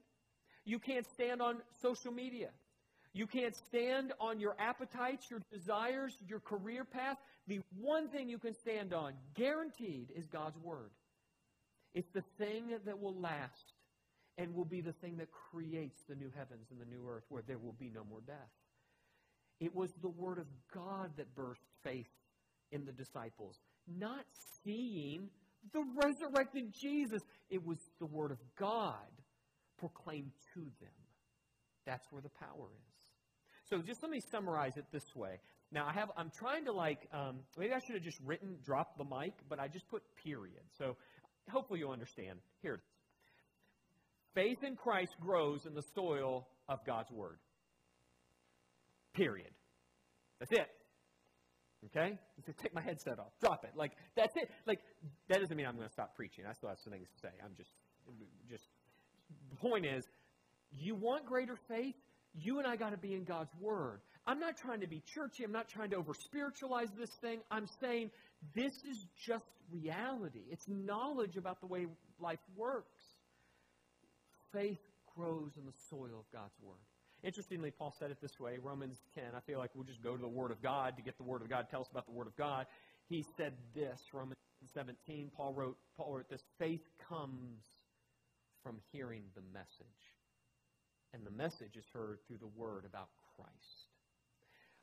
You 0.64 0.80
can't 0.80 1.06
stand 1.14 1.40
on 1.40 1.58
social 1.80 2.10
media. 2.10 2.48
You 3.16 3.26
can't 3.26 3.56
stand 3.56 4.12
on 4.20 4.40
your 4.40 4.54
appetites, 4.58 5.30
your 5.30 5.40
desires, 5.50 6.14
your 6.28 6.38
career 6.38 6.84
path. 6.84 7.16
The 7.46 7.60
one 7.80 8.10
thing 8.10 8.28
you 8.28 8.38
can 8.38 8.52
stand 8.52 8.92
on, 8.92 9.14
guaranteed, 9.34 10.12
is 10.14 10.26
God's 10.26 10.58
Word. 10.58 10.90
It's 11.94 12.10
the 12.12 12.24
thing 12.36 12.64
that 12.84 13.00
will 13.00 13.18
last 13.18 13.72
and 14.36 14.54
will 14.54 14.66
be 14.66 14.82
the 14.82 14.92
thing 14.92 15.16
that 15.16 15.28
creates 15.32 16.02
the 16.06 16.14
new 16.14 16.30
heavens 16.36 16.66
and 16.70 16.78
the 16.78 16.84
new 16.84 17.08
earth 17.08 17.24
where 17.30 17.42
there 17.46 17.56
will 17.56 17.72
be 17.78 17.90
no 17.94 18.04
more 18.04 18.20
death. 18.26 18.52
It 19.60 19.74
was 19.74 19.94
the 20.02 20.10
Word 20.10 20.36
of 20.36 20.46
God 20.74 21.12
that 21.16 21.34
birthed 21.34 21.64
faith 21.82 22.12
in 22.70 22.84
the 22.84 22.92
disciples, 22.92 23.56
not 23.88 24.26
seeing 24.62 25.30
the 25.72 25.82
resurrected 25.94 26.70
Jesus. 26.70 27.22
It 27.48 27.64
was 27.64 27.78
the 27.98 28.04
Word 28.04 28.30
of 28.30 28.40
God 28.58 29.08
proclaimed 29.78 30.32
to 30.52 30.60
them. 30.60 30.90
That's 31.86 32.06
where 32.12 32.20
the 32.20 32.28
power 32.28 32.68
is. 32.76 32.95
So 33.68 33.78
just 33.78 34.02
let 34.02 34.10
me 34.10 34.20
summarize 34.30 34.76
it 34.76 34.84
this 34.92 35.14
way. 35.14 35.40
Now 35.72 35.86
I 35.86 35.92
have 35.92 36.10
I'm 36.16 36.30
trying 36.30 36.64
to 36.66 36.72
like 36.72 37.08
um, 37.12 37.40
maybe 37.58 37.72
I 37.72 37.80
should 37.80 37.94
have 37.94 38.04
just 38.04 38.18
written 38.24 38.56
drop 38.64 38.96
the 38.96 39.04
mic, 39.04 39.32
but 39.48 39.58
I 39.58 39.68
just 39.68 39.88
put 39.88 40.02
period. 40.24 40.62
So 40.78 40.96
hopefully 41.50 41.80
you'll 41.80 41.92
understand. 41.92 42.38
Here 42.62 42.74
it 42.74 42.80
is. 42.80 42.96
Faith 44.34 44.62
in 44.62 44.76
Christ 44.76 45.16
grows 45.20 45.64
in 45.66 45.74
the 45.74 45.82
soil 45.94 46.46
of 46.68 46.84
God's 46.84 47.10
Word. 47.10 47.38
Period. 49.14 49.50
That's 50.38 50.52
it. 50.52 50.68
Okay? 51.86 52.18
Take 52.62 52.74
my 52.74 52.82
headset 52.82 53.18
off. 53.18 53.32
Drop 53.40 53.64
it. 53.64 53.70
Like, 53.74 53.92
that's 54.14 54.36
it. 54.36 54.50
Like, 54.66 54.80
that 55.28 55.40
doesn't 55.40 55.56
mean 55.56 55.66
I'm 55.66 55.76
going 55.76 55.86
to 55.86 55.92
stop 55.92 56.14
preaching. 56.16 56.44
I 56.48 56.52
still 56.52 56.68
have 56.68 56.78
some 56.78 56.92
things 56.92 57.08
to 57.08 57.18
say. 57.20 57.32
I'm 57.42 57.52
just, 57.56 57.70
just, 58.50 58.64
the 59.48 59.56
point 59.56 59.86
is, 59.86 60.04
you 60.72 60.94
want 60.94 61.24
greater 61.24 61.56
faith? 61.68 61.94
You 62.40 62.58
and 62.58 62.66
I 62.66 62.76
got 62.76 62.90
to 62.90 62.96
be 62.96 63.14
in 63.14 63.24
God's 63.24 63.50
Word. 63.60 64.00
I'm 64.26 64.40
not 64.40 64.56
trying 64.56 64.80
to 64.80 64.86
be 64.86 65.02
churchy. 65.14 65.44
I'm 65.44 65.52
not 65.52 65.68
trying 65.68 65.90
to 65.90 65.96
over 65.96 66.12
spiritualize 66.14 66.88
this 66.98 67.10
thing. 67.20 67.40
I'm 67.50 67.66
saying 67.80 68.10
this 68.54 68.72
is 68.90 69.06
just 69.26 69.44
reality. 69.72 70.42
It's 70.50 70.66
knowledge 70.68 71.36
about 71.36 71.60
the 71.60 71.66
way 71.66 71.86
life 72.20 72.40
works. 72.56 73.02
Faith 74.52 74.80
grows 75.16 75.52
in 75.56 75.64
the 75.64 75.72
soil 75.90 76.18
of 76.18 76.30
God's 76.32 76.54
Word. 76.62 76.76
Interestingly, 77.22 77.70
Paul 77.70 77.94
said 77.98 78.10
it 78.10 78.18
this 78.20 78.38
way 78.38 78.58
Romans 78.62 78.98
10. 79.14 79.24
I 79.36 79.40
feel 79.40 79.58
like 79.58 79.70
we'll 79.74 79.84
just 79.84 80.02
go 80.02 80.14
to 80.14 80.20
the 80.20 80.28
Word 80.28 80.50
of 80.50 80.62
God 80.62 80.96
to 80.96 81.02
get 81.02 81.16
the 81.16 81.24
Word 81.24 81.42
of 81.42 81.48
God, 81.48 81.66
tell 81.70 81.80
us 81.80 81.88
about 81.90 82.06
the 82.06 82.12
Word 82.12 82.26
of 82.26 82.36
God. 82.36 82.66
He 83.08 83.24
said 83.36 83.52
this, 83.74 84.00
Romans 84.12 84.36
17. 84.74 85.30
Paul 85.36 85.52
wrote, 85.54 85.76
Paul 85.96 86.14
wrote 86.14 86.28
this 86.28 86.42
faith 86.58 86.82
comes 87.08 87.60
from 88.62 88.76
hearing 88.92 89.22
the 89.34 89.42
message. 89.52 90.15
And 91.16 91.24
the 91.24 91.30
message 91.30 91.76
is 91.78 91.84
heard 91.94 92.18
through 92.26 92.36
the 92.36 92.60
Word 92.60 92.84
about 92.84 93.08
Christ. 93.36 93.88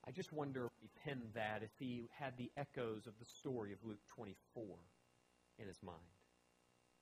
I 0.07 0.09
just 0.09 0.33
wonder 0.33 0.65
if 0.65 0.71
he 0.81 0.89
penned 1.05 1.29
that 1.35 1.61
if 1.61 1.69
he 1.77 2.09
had 2.17 2.33
the 2.37 2.49
echoes 2.57 3.05
of 3.05 3.13
the 3.19 3.25
story 3.39 3.71
of 3.71 3.77
Luke 3.83 4.01
24 4.15 4.63
in 5.59 5.67
his 5.67 5.77
mind. 5.83 5.99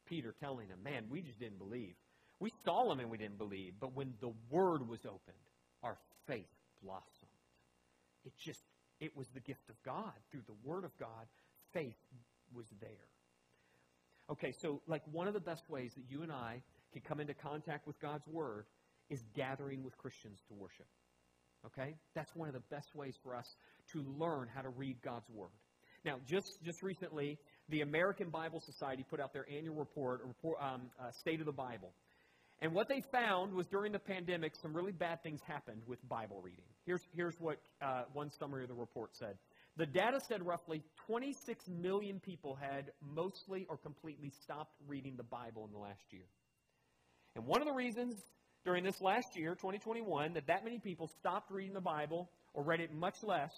Peter 0.05 0.35
telling 0.37 0.67
him, 0.67 0.79
Man, 0.83 1.05
we 1.09 1.21
just 1.21 1.39
didn't 1.39 1.59
believe. 1.59 1.93
We 2.41 2.51
saw 2.65 2.91
him 2.91 2.99
and 2.99 3.09
we 3.09 3.17
didn't 3.17 3.37
believe. 3.37 3.75
But 3.79 3.95
when 3.95 4.15
the 4.19 4.33
word 4.49 4.85
was 4.85 5.05
opened, 5.05 5.37
our 5.81 5.97
faith 6.27 6.51
blossomed. 6.83 7.07
It 8.25 8.33
just, 8.37 8.59
it 8.99 9.15
was 9.15 9.29
the 9.29 9.39
gift 9.39 9.69
of 9.69 9.81
God. 9.85 10.11
Through 10.29 10.43
the 10.45 10.69
word 10.69 10.83
of 10.83 10.91
God, 10.97 11.25
faith 11.71 11.95
was 12.53 12.65
there. 12.81 12.89
Okay, 14.29 14.51
so 14.61 14.81
like 14.87 15.03
one 15.09 15.29
of 15.29 15.33
the 15.33 15.39
best 15.39 15.69
ways 15.69 15.93
that 15.95 16.03
you 16.09 16.21
and 16.21 16.33
I 16.33 16.63
can 16.91 17.01
come 17.01 17.21
into 17.21 17.33
contact 17.33 17.87
with 17.87 17.97
God's 18.01 18.27
word 18.27 18.65
is 19.11 19.21
gathering 19.35 19.83
with 19.83 19.95
Christians 19.97 20.39
to 20.47 20.55
worship. 20.55 20.87
Okay? 21.65 21.95
That's 22.15 22.33
one 22.35 22.47
of 22.47 22.55
the 22.55 22.63
best 22.71 22.95
ways 22.95 23.15
for 23.21 23.35
us 23.35 23.55
to 23.91 24.03
learn 24.17 24.47
how 24.53 24.61
to 24.61 24.69
read 24.69 24.97
God's 25.03 25.29
Word. 25.29 25.51
Now, 26.03 26.15
just, 26.25 26.63
just 26.63 26.81
recently, 26.81 27.37
the 27.69 27.81
American 27.81 28.29
Bible 28.29 28.59
Society 28.59 29.05
put 29.07 29.19
out 29.19 29.33
their 29.33 29.45
annual 29.47 29.75
report, 29.75 30.21
report 30.25 30.57
um, 30.59 30.81
uh, 30.99 31.11
State 31.11 31.39
of 31.41 31.45
the 31.45 31.51
Bible. 31.51 31.91
And 32.61 32.73
what 32.73 32.87
they 32.87 33.01
found 33.11 33.53
was 33.53 33.67
during 33.67 33.91
the 33.91 33.99
pandemic, 33.99 34.55
some 34.55 34.73
really 34.73 34.91
bad 34.91 35.21
things 35.21 35.41
happened 35.47 35.81
with 35.85 35.97
Bible 36.07 36.39
reading. 36.41 36.65
Here's, 36.85 37.01
here's 37.15 37.35
what 37.39 37.57
uh, 37.81 38.03
one 38.13 38.31
summary 38.39 38.63
of 38.63 38.69
the 38.69 38.75
report 38.75 39.15
said. 39.15 39.35
The 39.77 39.85
data 39.85 40.19
said 40.27 40.45
roughly 40.45 40.83
26 41.07 41.67
million 41.69 42.19
people 42.19 42.55
had 42.55 42.91
mostly 43.01 43.65
or 43.69 43.77
completely 43.77 44.31
stopped 44.43 44.75
reading 44.87 45.15
the 45.17 45.23
Bible 45.23 45.65
in 45.65 45.71
the 45.71 45.79
last 45.79 46.03
year. 46.11 46.25
And 47.35 47.45
one 47.45 47.61
of 47.61 47.67
the 47.67 47.73
reasons 47.73 48.15
during 48.63 48.83
this 48.83 48.99
last 49.01 49.35
year, 49.35 49.55
2021, 49.55 50.33
that 50.33 50.47
that 50.47 50.63
many 50.63 50.79
people 50.79 51.09
stopped 51.19 51.51
reading 51.51 51.73
the 51.73 51.81
Bible 51.81 52.29
or 52.53 52.63
read 52.63 52.79
it 52.79 52.93
much 52.93 53.15
less 53.23 53.51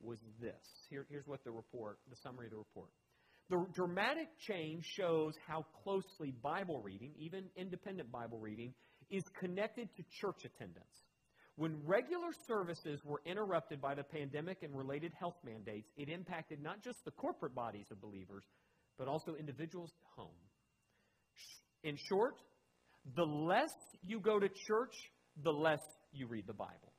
was 0.00 0.18
this. 0.40 0.52
Here, 0.90 1.06
here's 1.08 1.26
what 1.26 1.42
the 1.44 1.50
report, 1.50 1.98
the 2.10 2.16
summary 2.22 2.46
of 2.46 2.52
the 2.52 2.58
report. 2.58 2.88
The 3.48 3.64
dramatic 3.74 4.28
change 4.40 4.84
shows 4.84 5.34
how 5.46 5.64
closely 5.84 6.34
Bible 6.42 6.80
reading, 6.82 7.12
even 7.18 7.44
independent 7.56 8.10
Bible 8.10 8.38
reading, 8.38 8.74
is 9.10 9.22
connected 9.38 9.88
to 9.96 10.02
church 10.20 10.44
attendance. 10.44 10.84
When 11.54 11.80
regular 11.86 12.32
services 12.46 13.00
were 13.04 13.22
interrupted 13.24 13.80
by 13.80 13.94
the 13.94 14.02
pandemic 14.02 14.62
and 14.62 14.76
related 14.76 15.12
health 15.18 15.36
mandates, 15.44 15.88
it 15.96 16.08
impacted 16.08 16.60
not 16.60 16.82
just 16.82 17.02
the 17.04 17.12
corporate 17.12 17.54
bodies 17.54 17.86
of 17.90 18.00
believers, 18.00 18.44
but 18.98 19.08
also 19.08 19.34
individuals 19.38 19.90
at 19.94 20.20
home. 20.22 20.36
In 21.84 21.96
short, 22.08 22.34
the 23.14 23.24
less 23.24 23.74
you 24.04 24.20
go 24.20 24.38
to 24.38 24.48
church, 24.48 24.94
the 25.42 25.52
less 25.52 25.82
you 26.12 26.26
read 26.26 26.46
the 26.46 26.54
Bible. 26.54 26.92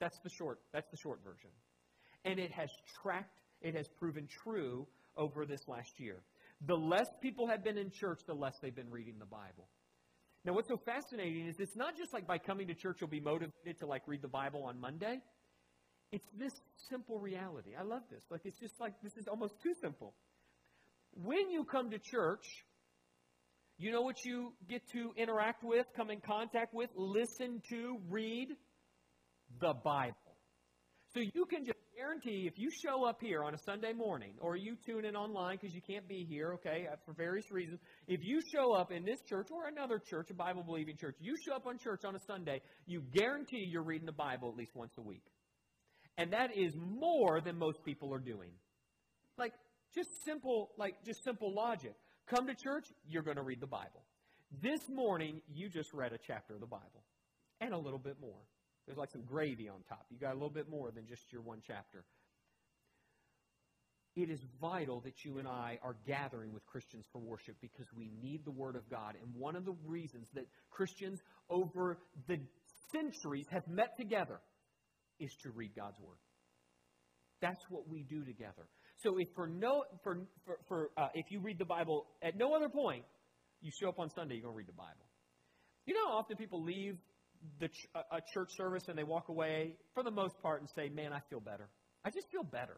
That's 0.00 0.18
the 0.22 0.30
short, 0.30 0.60
that's 0.72 0.90
the 0.90 0.96
short 0.96 1.20
version. 1.24 1.50
And 2.24 2.38
it 2.38 2.52
has 2.52 2.68
tracked, 3.02 3.40
it 3.62 3.74
has 3.74 3.88
proven 3.98 4.28
true 4.42 4.86
over 5.16 5.46
this 5.46 5.66
last 5.68 5.98
year. 5.98 6.22
The 6.66 6.74
less 6.74 7.08
people 7.22 7.46
have 7.48 7.64
been 7.64 7.78
in 7.78 7.90
church, 7.90 8.20
the 8.26 8.34
less 8.34 8.54
they've 8.60 8.74
been 8.74 8.90
reading 8.90 9.14
the 9.18 9.26
Bible. 9.26 9.68
Now, 10.44 10.52
what's 10.52 10.68
so 10.68 10.76
fascinating 10.76 11.46
is 11.48 11.56
it's 11.58 11.76
not 11.76 11.96
just 11.96 12.12
like 12.12 12.26
by 12.26 12.38
coming 12.38 12.68
to 12.68 12.74
church 12.74 12.98
you'll 13.00 13.10
be 13.10 13.20
motivated 13.20 13.78
to 13.80 13.86
like 13.86 14.02
read 14.06 14.22
the 14.22 14.28
Bible 14.28 14.64
on 14.64 14.80
Monday. 14.80 15.20
It's 16.12 16.28
this 16.38 16.52
simple 16.88 17.18
reality. 17.18 17.70
I 17.78 17.82
love 17.82 18.02
this. 18.10 18.22
Like 18.30 18.42
it's 18.44 18.58
just 18.58 18.78
like 18.80 18.92
this 19.02 19.16
is 19.16 19.26
almost 19.26 19.54
too 19.62 19.74
simple. 19.80 20.14
When 21.24 21.50
you 21.50 21.64
come 21.64 21.90
to 21.90 21.98
church, 21.98 22.46
you 23.78 23.92
know 23.92 24.02
what 24.02 24.24
you 24.24 24.52
get 24.68 24.82
to 24.92 25.12
interact 25.16 25.62
with, 25.62 25.86
come 25.96 26.10
in 26.10 26.20
contact 26.20 26.72
with, 26.72 26.90
listen 26.96 27.60
to, 27.70 27.98
read? 28.08 28.48
The 29.60 29.74
Bible. 29.84 30.16
So 31.14 31.20
you 31.20 31.46
can 31.46 31.64
just 31.64 31.78
guarantee 31.96 32.46
if 32.46 32.58
you 32.58 32.68
show 32.70 33.04
up 33.04 33.20
here 33.20 33.42
on 33.42 33.54
a 33.54 33.58
Sunday 33.58 33.92
morning 33.92 34.34
or 34.40 34.56
you 34.56 34.76
tune 34.84 35.04
in 35.04 35.16
online 35.16 35.58
because 35.60 35.74
you 35.74 35.80
can't 35.80 36.06
be 36.08 36.26
here, 36.28 36.54
okay, 36.54 36.86
uh, 36.90 36.96
for 37.04 37.12
various 37.14 37.50
reasons, 37.50 37.80
if 38.06 38.20
you 38.22 38.40
show 38.54 38.72
up 38.72 38.92
in 38.92 39.04
this 39.04 39.18
church 39.28 39.48
or 39.50 39.66
another 39.66 39.98
church, 39.98 40.28
a 40.30 40.34
Bible 40.34 40.62
believing 40.62 40.96
church, 40.96 41.16
you 41.20 41.34
show 41.46 41.54
up 41.54 41.66
on 41.66 41.78
church 41.78 42.00
on 42.04 42.14
a 42.16 42.20
Sunday, 42.26 42.60
you 42.86 43.02
guarantee 43.14 43.66
you're 43.70 43.82
reading 43.82 44.06
the 44.06 44.12
Bible 44.12 44.50
at 44.50 44.56
least 44.56 44.72
once 44.74 44.92
a 44.98 45.02
week. 45.02 45.24
And 46.18 46.32
that 46.32 46.50
is 46.56 46.74
more 46.76 47.40
than 47.40 47.58
most 47.58 47.84
people 47.84 48.12
are 48.12 48.20
doing. 48.20 48.50
Like, 49.38 49.52
just 49.94 50.08
simple, 50.24 50.70
like, 50.78 50.94
just 51.04 51.22
simple 51.24 51.54
logic. 51.54 51.94
Come 52.28 52.48
to 52.48 52.54
church, 52.54 52.86
you're 53.08 53.22
going 53.22 53.36
to 53.36 53.42
read 53.42 53.60
the 53.60 53.68
Bible. 53.68 54.02
This 54.60 54.80
morning, 54.88 55.42
you 55.52 55.68
just 55.68 55.92
read 55.92 56.12
a 56.12 56.18
chapter 56.18 56.54
of 56.54 56.60
the 56.60 56.66
Bible 56.66 57.04
and 57.60 57.72
a 57.72 57.78
little 57.78 57.98
bit 57.98 58.16
more. 58.20 58.40
There's 58.86 58.98
like 58.98 59.10
some 59.10 59.22
gravy 59.22 59.68
on 59.68 59.82
top. 59.88 60.06
You 60.10 60.18
got 60.18 60.32
a 60.32 60.34
little 60.34 60.50
bit 60.50 60.68
more 60.68 60.90
than 60.90 61.06
just 61.06 61.22
your 61.32 61.42
one 61.42 61.60
chapter. 61.66 62.04
It 64.16 64.30
is 64.30 64.40
vital 64.60 65.00
that 65.00 65.24
you 65.24 65.38
and 65.38 65.46
I 65.46 65.78
are 65.82 65.96
gathering 66.06 66.52
with 66.52 66.64
Christians 66.66 67.04
for 67.12 67.20
worship 67.20 67.56
because 67.60 67.86
we 67.96 68.10
need 68.22 68.44
the 68.44 68.50
Word 68.50 68.74
of 68.74 68.88
God. 68.88 69.14
And 69.22 69.34
one 69.34 69.56
of 69.56 69.64
the 69.64 69.74
reasons 69.84 70.28
that 70.34 70.46
Christians 70.70 71.20
over 71.50 71.98
the 72.26 72.38
centuries 72.92 73.46
have 73.50 73.68
met 73.68 73.96
together 73.96 74.40
is 75.20 75.34
to 75.42 75.50
read 75.50 75.72
God's 75.76 76.00
Word. 76.00 76.18
That's 77.40 77.62
what 77.68 77.88
we 77.88 78.02
do 78.02 78.24
together. 78.24 78.66
So 78.98 79.18
if 79.18 79.28
for 79.34 79.46
no 79.46 79.84
for 80.02 80.18
for, 80.44 80.58
for 80.68 80.90
uh, 80.96 81.08
if 81.14 81.30
you 81.30 81.40
read 81.40 81.58
the 81.58 81.64
Bible 81.64 82.06
at 82.22 82.36
no 82.36 82.54
other 82.54 82.68
point, 82.68 83.04
you 83.60 83.70
show 83.70 83.88
up 83.88 83.98
on 83.98 84.10
Sunday, 84.10 84.36
you're 84.36 84.50
to 84.50 84.56
read 84.56 84.68
the 84.68 84.72
Bible. 84.72 85.06
You 85.86 85.94
know 85.94 86.08
how 86.08 86.16
often 86.18 86.36
people 86.36 86.62
leave 86.62 86.96
the 87.60 87.68
ch- 87.68 87.88
a 87.94 88.20
church 88.32 88.50
service 88.56 88.88
and 88.88 88.96
they 88.96 89.04
walk 89.04 89.28
away 89.28 89.76
for 89.94 90.02
the 90.02 90.10
most 90.10 90.40
part 90.40 90.60
and 90.60 90.70
say, 90.70 90.88
"Man, 90.88 91.12
I 91.12 91.20
feel 91.28 91.40
better. 91.40 91.68
I 92.04 92.10
just 92.10 92.30
feel 92.30 92.42
better." 92.42 92.76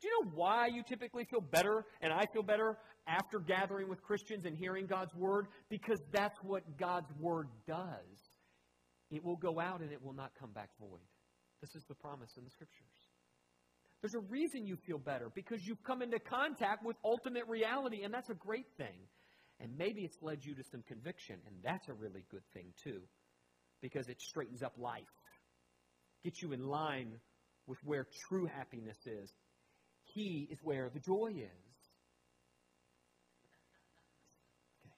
Do 0.00 0.08
you 0.08 0.24
know 0.24 0.30
why 0.34 0.68
you 0.68 0.82
typically 0.82 1.24
feel 1.24 1.42
better 1.42 1.84
and 2.00 2.12
I 2.12 2.24
feel 2.32 2.42
better 2.42 2.78
after 3.06 3.38
gathering 3.38 3.88
with 3.88 4.02
Christians 4.02 4.46
and 4.46 4.56
hearing 4.56 4.86
God's 4.86 5.14
word? 5.14 5.48
Because 5.68 6.00
that's 6.10 6.38
what 6.42 6.62
God's 6.78 7.12
word 7.20 7.48
does. 7.66 8.38
It 9.10 9.22
will 9.22 9.36
go 9.36 9.60
out 9.60 9.80
and 9.80 9.92
it 9.92 10.02
will 10.02 10.14
not 10.14 10.32
come 10.38 10.52
back 10.52 10.70
void. 10.78 11.04
This 11.60 11.74
is 11.74 11.84
the 11.84 11.94
promise 11.94 12.30
in 12.38 12.44
the 12.44 12.50
scriptures. 12.50 12.99
There's 14.02 14.14
a 14.14 14.20
reason 14.20 14.66
you 14.66 14.76
feel 14.76 14.98
better 14.98 15.30
because 15.34 15.66
you've 15.66 15.82
come 15.84 16.00
into 16.02 16.18
contact 16.18 16.84
with 16.84 16.96
ultimate 17.04 17.46
reality, 17.48 18.02
and 18.02 18.14
that's 18.14 18.30
a 18.30 18.34
great 18.34 18.66
thing. 18.78 18.96
And 19.60 19.76
maybe 19.76 20.02
it's 20.02 20.16
led 20.22 20.44
you 20.44 20.54
to 20.54 20.62
some 20.70 20.82
conviction, 20.88 21.36
and 21.46 21.56
that's 21.62 21.86
a 21.88 21.92
really 21.92 22.24
good 22.30 22.42
thing 22.54 22.72
too 22.82 23.02
because 23.80 24.08
it 24.08 24.20
straightens 24.20 24.62
up 24.62 24.74
life, 24.78 25.02
gets 26.22 26.42
you 26.42 26.52
in 26.52 26.66
line 26.66 27.12
with 27.66 27.78
where 27.84 28.06
true 28.28 28.46
happiness 28.46 28.96
is. 29.06 29.32
He 30.14 30.48
is 30.50 30.58
where 30.62 30.90
the 30.92 31.00
joy 31.00 31.32
is. 31.36 31.76
Okay. 34.84 34.94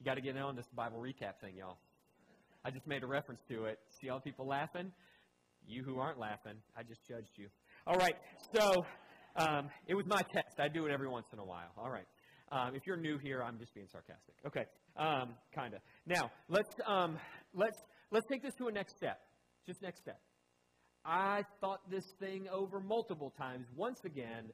You 0.00 0.04
got 0.04 0.14
to 0.14 0.20
get 0.20 0.36
in 0.36 0.42
on 0.42 0.56
this 0.56 0.66
Bible 0.74 0.98
recap 0.98 1.40
thing, 1.40 1.56
y'all. 1.56 1.78
I 2.64 2.70
just 2.70 2.86
made 2.86 3.02
a 3.02 3.06
reference 3.06 3.40
to 3.48 3.66
it. 3.66 3.78
See 4.00 4.08
all 4.08 4.18
the 4.18 4.22
people 4.22 4.46
laughing? 4.46 4.92
You 5.66 5.84
who 5.84 5.98
aren't 5.98 6.18
laughing, 6.18 6.56
I 6.76 6.82
just 6.82 7.06
judged 7.06 7.36
you. 7.36 7.48
All 7.84 7.96
right, 7.96 8.14
so 8.54 8.84
um, 9.34 9.68
it 9.88 9.96
was 9.96 10.06
my 10.06 10.22
test. 10.32 10.60
I 10.60 10.68
do 10.68 10.86
it 10.86 10.92
every 10.92 11.08
once 11.08 11.26
in 11.32 11.40
a 11.40 11.44
while. 11.44 11.72
All 11.76 11.90
right. 11.90 12.06
Um, 12.52 12.76
if 12.76 12.86
you're 12.86 12.96
new 12.96 13.18
here, 13.18 13.42
I'm 13.42 13.58
just 13.58 13.74
being 13.74 13.88
sarcastic. 13.90 14.36
Okay, 14.46 14.66
um, 14.96 15.34
kind 15.52 15.74
of. 15.74 15.80
Now 16.06 16.30
let's 16.48 16.72
um, 16.86 17.18
let's 17.54 17.78
let's 18.12 18.24
take 18.30 18.40
this 18.40 18.54
to 18.58 18.68
a 18.68 18.72
next 18.72 18.96
step. 18.96 19.18
Just 19.66 19.82
next 19.82 19.98
step. 19.98 20.20
I 21.04 21.42
thought 21.60 21.80
this 21.90 22.04
thing 22.20 22.46
over 22.52 22.78
multiple 22.78 23.32
times. 23.36 23.66
Once 23.74 23.98
again, 24.04 24.52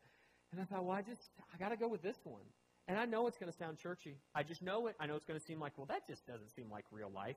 and 0.52 0.60
I 0.62 0.64
thought, 0.64 0.86
well, 0.86 0.96
I 0.96 1.02
just 1.02 1.28
I 1.52 1.58
got 1.58 1.68
to 1.68 1.76
go 1.76 1.88
with 1.88 2.00
this 2.00 2.16
one. 2.24 2.44
And 2.86 2.96
I 2.96 3.04
know 3.04 3.26
it's 3.26 3.36
going 3.36 3.52
to 3.52 3.58
sound 3.58 3.76
churchy. 3.76 4.16
I 4.34 4.42
just 4.42 4.62
know 4.62 4.86
it. 4.86 4.96
I 4.98 5.06
know 5.06 5.16
it's 5.16 5.26
going 5.26 5.38
to 5.38 5.44
seem 5.44 5.60
like, 5.60 5.76
well, 5.76 5.86
that 5.90 6.08
just 6.08 6.26
doesn't 6.26 6.48
seem 6.56 6.70
like 6.70 6.86
real 6.90 7.10
life. 7.14 7.36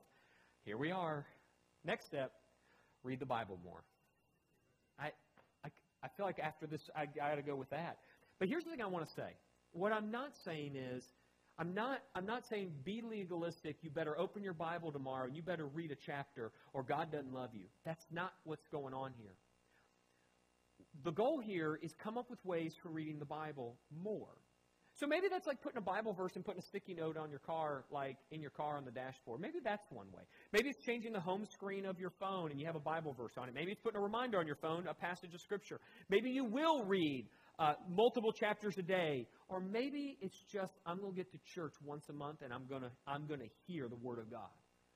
Here 0.64 0.78
we 0.78 0.90
are. 0.90 1.26
Next 1.84 2.06
step: 2.06 2.32
read 3.04 3.20
the 3.20 3.26
Bible 3.26 3.58
more. 3.62 3.84
I 4.98 5.10
I, 6.02 6.08
feel 6.16 6.26
like 6.26 6.38
after 6.38 6.66
this, 6.66 6.80
I, 6.96 7.02
I 7.02 7.30
got 7.30 7.34
to 7.36 7.42
go 7.42 7.56
with 7.56 7.70
that. 7.70 7.98
But 8.38 8.48
here's 8.48 8.64
the 8.64 8.70
thing 8.70 8.82
I 8.82 8.86
want 8.86 9.06
to 9.06 9.14
say. 9.14 9.34
What 9.72 9.92
I'm 9.92 10.10
not 10.10 10.32
saying 10.44 10.76
is, 10.76 11.04
I'm 11.58 11.74
not, 11.74 12.00
I'm 12.14 12.26
not 12.26 12.44
saying 12.48 12.72
be 12.84 13.02
legalistic. 13.02 13.76
You 13.82 13.90
better 13.90 14.18
open 14.18 14.42
your 14.42 14.54
Bible 14.54 14.90
tomorrow. 14.90 15.28
You 15.32 15.42
better 15.42 15.66
read 15.66 15.90
a 15.90 15.96
chapter 16.06 16.50
or 16.72 16.82
God 16.82 17.12
doesn't 17.12 17.32
love 17.32 17.50
you. 17.52 17.66
That's 17.84 18.04
not 18.10 18.32
what's 18.44 18.66
going 18.68 18.94
on 18.94 19.12
here. 19.18 19.34
The 21.04 21.12
goal 21.12 21.40
here 21.40 21.78
is 21.82 21.94
come 22.02 22.18
up 22.18 22.30
with 22.30 22.44
ways 22.44 22.74
for 22.82 22.88
reading 22.88 23.18
the 23.18 23.24
Bible 23.24 23.76
more. 24.02 24.28
So 24.94 25.06
maybe 25.06 25.28
that's 25.30 25.46
like 25.46 25.62
putting 25.62 25.78
a 25.78 25.82
Bible 25.82 26.12
verse 26.12 26.32
and 26.34 26.44
putting 26.44 26.60
a 26.60 26.66
sticky 26.66 26.94
note 26.94 27.16
on 27.16 27.30
your 27.30 27.38
car, 27.40 27.84
like 27.90 28.18
in 28.30 28.40
your 28.40 28.50
car 28.50 28.76
on 28.76 28.84
the 28.84 28.90
dashboard. 28.90 29.40
Maybe 29.40 29.58
that's 29.64 29.84
one 29.90 30.06
way. 30.12 30.22
Maybe 30.52 30.68
it's 30.68 30.84
changing 30.84 31.12
the 31.12 31.20
home 31.20 31.46
screen 31.50 31.86
of 31.86 31.98
your 31.98 32.12
phone 32.20 32.50
and 32.50 32.60
you 32.60 32.66
have 32.66 32.76
a 32.76 32.80
Bible 32.80 33.14
verse 33.14 33.32
on 33.38 33.48
it. 33.48 33.54
Maybe 33.54 33.72
it's 33.72 33.80
putting 33.80 33.98
a 33.98 34.02
reminder 34.02 34.38
on 34.38 34.46
your 34.46 34.56
phone, 34.56 34.86
a 34.86 34.94
passage 34.94 35.34
of 35.34 35.40
Scripture. 35.40 35.80
Maybe 36.10 36.30
you 36.30 36.44
will 36.44 36.84
read 36.84 37.26
uh, 37.58 37.74
multiple 37.88 38.32
chapters 38.32 38.74
a 38.78 38.82
day, 38.82 39.26
or 39.48 39.60
maybe 39.60 40.18
it's 40.20 40.38
just 40.52 40.72
I'm 40.86 40.98
going 40.98 41.12
to 41.12 41.16
get 41.16 41.32
to 41.32 41.38
church 41.54 41.74
once 41.84 42.04
a 42.10 42.12
month 42.12 42.42
and 42.42 42.52
I'm 42.52 42.66
going 42.66 42.82
to 42.82 42.90
I'm 43.06 43.26
going 43.26 43.40
to 43.40 43.48
hear 43.66 43.88
the 43.88 43.96
Word 43.96 44.18
of 44.18 44.30
God. 44.30 44.50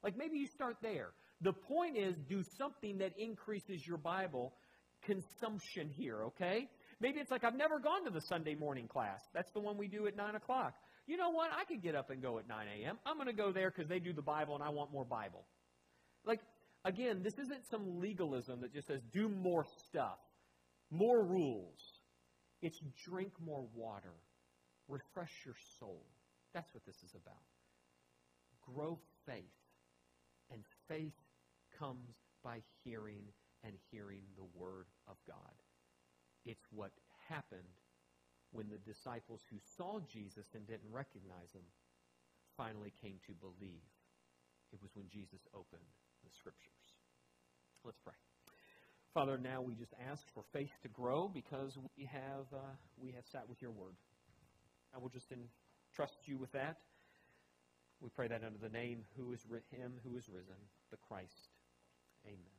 Like 0.04 0.16
maybe 0.16 0.36
you 0.36 0.46
start 0.46 0.76
there. 0.82 1.10
The 1.40 1.52
point 1.52 1.96
is, 1.96 2.16
do 2.28 2.42
something 2.58 2.98
that 2.98 3.12
increases 3.18 3.86
your 3.86 3.98
Bible 3.98 4.52
consumption 5.04 5.90
here. 5.90 6.24
Okay? 6.24 6.68
Maybe 7.00 7.20
it's 7.20 7.30
like 7.30 7.44
I've 7.44 7.56
never 7.56 7.78
gone 7.78 8.04
to 8.04 8.10
the 8.10 8.20
Sunday 8.20 8.54
morning 8.54 8.88
class. 8.88 9.22
That's 9.34 9.50
the 9.52 9.60
one 9.60 9.76
we 9.76 9.88
do 9.88 10.06
at 10.06 10.16
nine 10.16 10.34
o'clock. 10.34 10.74
You 11.06 11.16
know 11.16 11.30
what? 11.30 11.50
I 11.56 11.64
could 11.64 11.82
get 11.82 11.94
up 11.94 12.10
and 12.10 12.20
go 12.20 12.38
at 12.38 12.48
9 12.48 12.66
a.m. 12.80 12.98
I'm 13.06 13.14
going 13.16 13.28
to 13.28 13.32
go 13.32 13.52
there 13.52 13.70
because 13.70 13.88
they 13.88 14.00
do 14.00 14.12
the 14.12 14.22
Bible 14.22 14.54
and 14.54 14.64
I 14.64 14.70
want 14.70 14.92
more 14.92 15.04
Bible. 15.04 15.44
Like, 16.24 16.40
again, 16.84 17.22
this 17.22 17.34
isn't 17.34 17.64
some 17.70 18.00
legalism 18.00 18.60
that 18.62 18.72
just 18.72 18.88
says 18.88 19.00
do 19.12 19.28
more 19.28 19.64
stuff, 19.86 20.18
more 20.90 21.22
rules. 21.22 21.78
It's 22.60 22.80
drink 23.04 23.32
more 23.44 23.64
water, 23.74 24.14
refresh 24.88 25.32
your 25.44 25.54
soul. 25.78 26.02
That's 26.54 26.72
what 26.74 26.84
this 26.86 26.96
is 27.04 27.14
about. 27.14 27.34
Grow 28.74 28.98
faith. 29.26 29.44
And 30.50 30.62
faith 30.88 31.14
comes 31.78 32.16
by 32.42 32.62
hearing 32.82 33.22
and 33.62 33.74
hearing 33.92 34.22
the 34.36 34.58
Word 34.58 34.86
of 35.06 35.16
God. 35.26 35.36
It's 36.46 36.64
what 36.70 36.92
happened 37.28 37.74
when 38.52 38.70
the 38.70 38.78
disciples 38.78 39.42
who 39.50 39.58
saw 39.76 39.98
Jesus 40.00 40.46
and 40.54 40.66
didn't 40.66 40.92
recognize 40.92 41.52
him 41.52 41.66
finally 42.56 42.92
came 43.02 43.18
to 43.26 43.32
believe. 43.34 43.84
It 44.72 44.80
was 44.80 44.94
when 44.94 45.08
Jesus 45.08 45.40
opened 45.52 45.90
the 46.24 46.30
Scriptures. 46.30 46.94
Let's 47.84 47.98
pray. 47.98 48.14
Father, 49.12 49.38
now 49.38 49.60
we 49.60 49.74
just 49.74 49.94
ask 50.10 50.22
for 50.34 50.44
faith 50.52 50.72
to 50.82 50.88
grow 50.88 51.28
because 51.28 51.76
we 51.96 52.04
have, 52.04 52.46
uh, 52.52 52.74
we 52.96 53.12
have 53.12 53.26
sat 53.26 53.48
with 53.48 53.60
your 53.60 53.70
word. 53.70 53.96
I 54.94 54.98
will 54.98 55.08
just 55.08 55.32
entrust 55.32 56.18
you 56.26 56.38
with 56.38 56.52
that. 56.52 56.78
We 58.00 58.10
pray 58.10 58.28
that 58.28 58.44
under 58.44 58.58
the 58.58 58.68
name 58.68 59.04
who 59.16 59.32
is 59.32 59.40
ri- 59.48 59.60
him 59.70 59.94
who 60.04 60.16
is 60.16 60.28
risen, 60.28 60.60
the 60.90 60.98
Christ. 61.08 61.48
Amen. 62.26 62.55